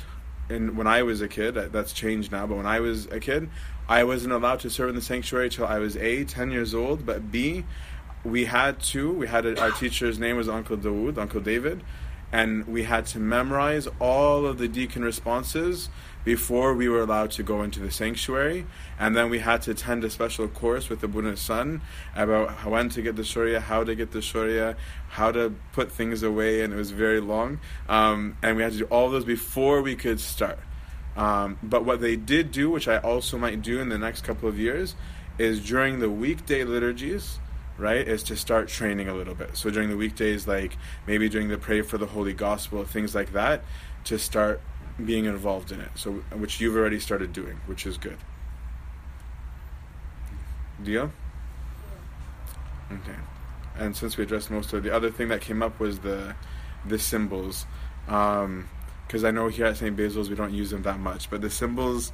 [0.49, 3.49] and when I was a kid, that's changed now, but when I was a kid,
[3.87, 7.05] I wasn't allowed to serve in the sanctuary till I was A, 10 years old,
[7.05, 7.65] but B,
[8.23, 11.83] we had to, we had a, our teacher's name was Uncle Dawood, Uncle David,
[12.31, 15.89] and we had to memorize all of the deacon responses
[16.25, 18.65] before we were allowed to go into the sanctuary.
[18.99, 21.81] And then we had to attend a special course with the Buddha's son
[22.15, 24.75] about when to get the Sharia, how to get the Sharia,
[25.09, 27.59] how to put things away, and it was very long.
[27.87, 30.59] Um, and we had to do all those before we could start.
[31.15, 34.49] Um, but what they did do, which I also might do in the next couple
[34.49, 34.95] of years,
[35.37, 37.39] is during the weekday liturgies,
[37.77, 39.55] right, is to start training a little bit.
[39.55, 43.33] So during the weekdays, like maybe during the pray for the Holy Gospel, things like
[43.33, 43.63] that,
[44.05, 44.61] to start
[45.03, 45.89] being involved in it.
[45.95, 48.17] So which you've already started doing, which is good.
[50.83, 51.11] Deal?
[52.91, 53.19] Okay.
[53.77, 56.35] And since we addressed most of the other thing that came up was the
[56.85, 57.65] the cymbals.
[58.07, 58.69] Um,
[59.07, 59.95] because I know here at St.
[59.95, 62.11] Basil's we don't use them that much, but the cymbals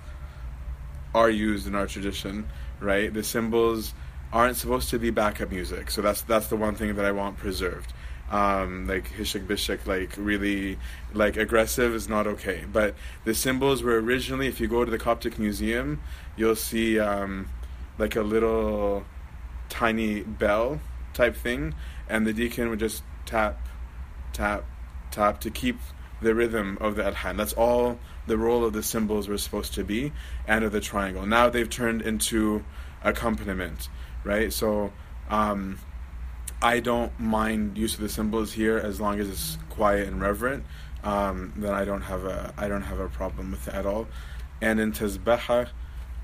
[1.16, 3.14] are used in our tradition, right?
[3.14, 3.94] The cymbals
[4.34, 7.38] aren't supposed to be backup music, so that's that's the one thing that I want
[7.38, 7.94] preserved.
[8.32, 10.78] Um, like hishik bishik, like really
[11.14, 12.64] like aggressive is not okay.
[12.72, 16.02] But the cymbals were originally, if you go to the Coptic Museum,
[16.38, 17.50] you'll see um,
[17.98, 19.04] like a little
[19.68, 20.80] tiny bell
[21.14, 21.76] type thing,
[22.08, 23.60] and the deacon would just tap,
[24.32, 24.64] tap,
[25.12, 25.78] tap to keep
[26.22, 27.36] the rhythm of the alhan.
[27.36, 30.14] That's all the role of the cymbals were supposed to be,
[30.48, 31.26] and of the triangle.
[31.26, 32.64] Now they've turned into
[33.04, 33.90] accompaniment,
[34.24, 34.54] right?
[34.54, 34.94] So
[35.30, 35.80] um,
[36.62, 40.64] I don't mind use of the cymbals here as long as it's quiet and reverent.
[41.04, 44.08] Um, then I don't have a I don't have a problem with it at all.
[44.62, 45.70] And in Tasbeha,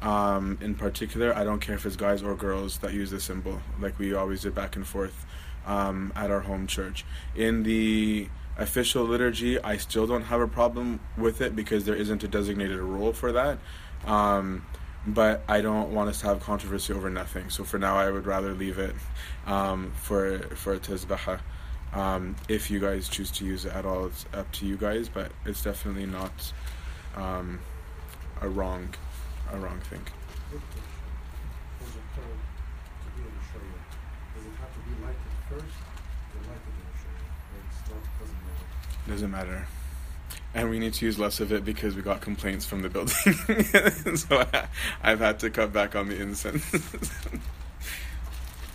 [0.01, 3.61] um, in particular, I don't care if it's guys or girls that use the cymbal,
[3.79, 5.25] like we always did back and forth
[5.65, 7.03] um, at our home church.
[7.35, 12.23] In the official liturgy, I still don't have a problem with it because there isn't
[12.23, 13.57] a designated role for that.
[14.05, 14.65] Um,
[15.07, 17.49] but I don't want us to have controversy over nothing.
[17.49, 18.93] So for now, I would rather leave it
[19.45, 21.39] um, for for Tasbeha.
[21.93, 25.07] Um, if you guys choose to use it at all, it's up to you guys.
[25.07, 26.51] But it's definitely not
[27.15, 27.59] um,
[28.41, 28.89] a wrong
[29.51, 30.01] a wrong thing.
[39.07, 39.65] Doesn't matter?
[40.57, 43.15] And we need to use less of it because we got complaints from the building.
[44.17, 44.67] so I,
[45.03, 46.65] I've had to cut back on the incense.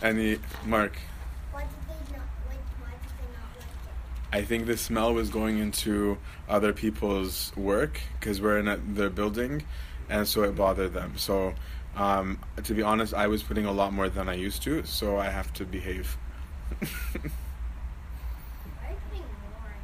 [0.02, 0.96] Any Mark?
[1.50, 2.24] Why did they not?
[2.46, 4.32] Why, why did they not like it?
[4.32, 6.18] I think the smell was going into
[6.48, 9.64] other people's work because we're in a, their building,
[10.08, 11.14] and so it bothered them.
[11.16, 11.52] So,
[11.96, 15.16] um, to be honest, I was putting a lot more than I used to, so
[15.16, 16.16] I have to behave.
[16.78, 16.88] Why
[18.84, 19.74] are you putting more?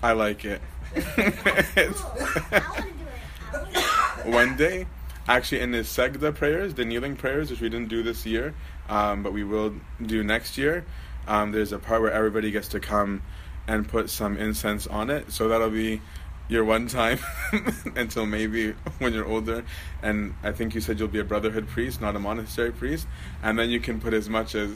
[0.00, 0.62] I like it.
[4.24, 4.86] One day,
[5.26, 8.54] actually, in the Segda prayers, the kneeling prayers, which we didn't do this year,
[8.88, 9.74] um, but we will
[10.04, 10.84] do next year,
[11.26, 13.22] um, there's a part where everybody gets to come
[13.66, 15.32] and put some incense on it.
[15.32, 16.00] So that'll be
[16.48, 17.18] your one time
[17.96, 19.64] until maybe when you're older.
[20.02, 23.06] And I think you said you'll be a brotherhood priest, not a monastery priest.
[23.42, 24.72] And then you can put as much as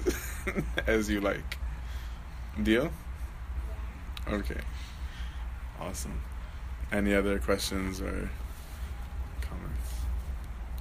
[0.86, 1.58] as you like.
[2.62, 2.90] Deal?
[4.28, 4.60] Okay.
[5.80, 6.20] Awesome.
[6.92, 8.30] Any other questions or?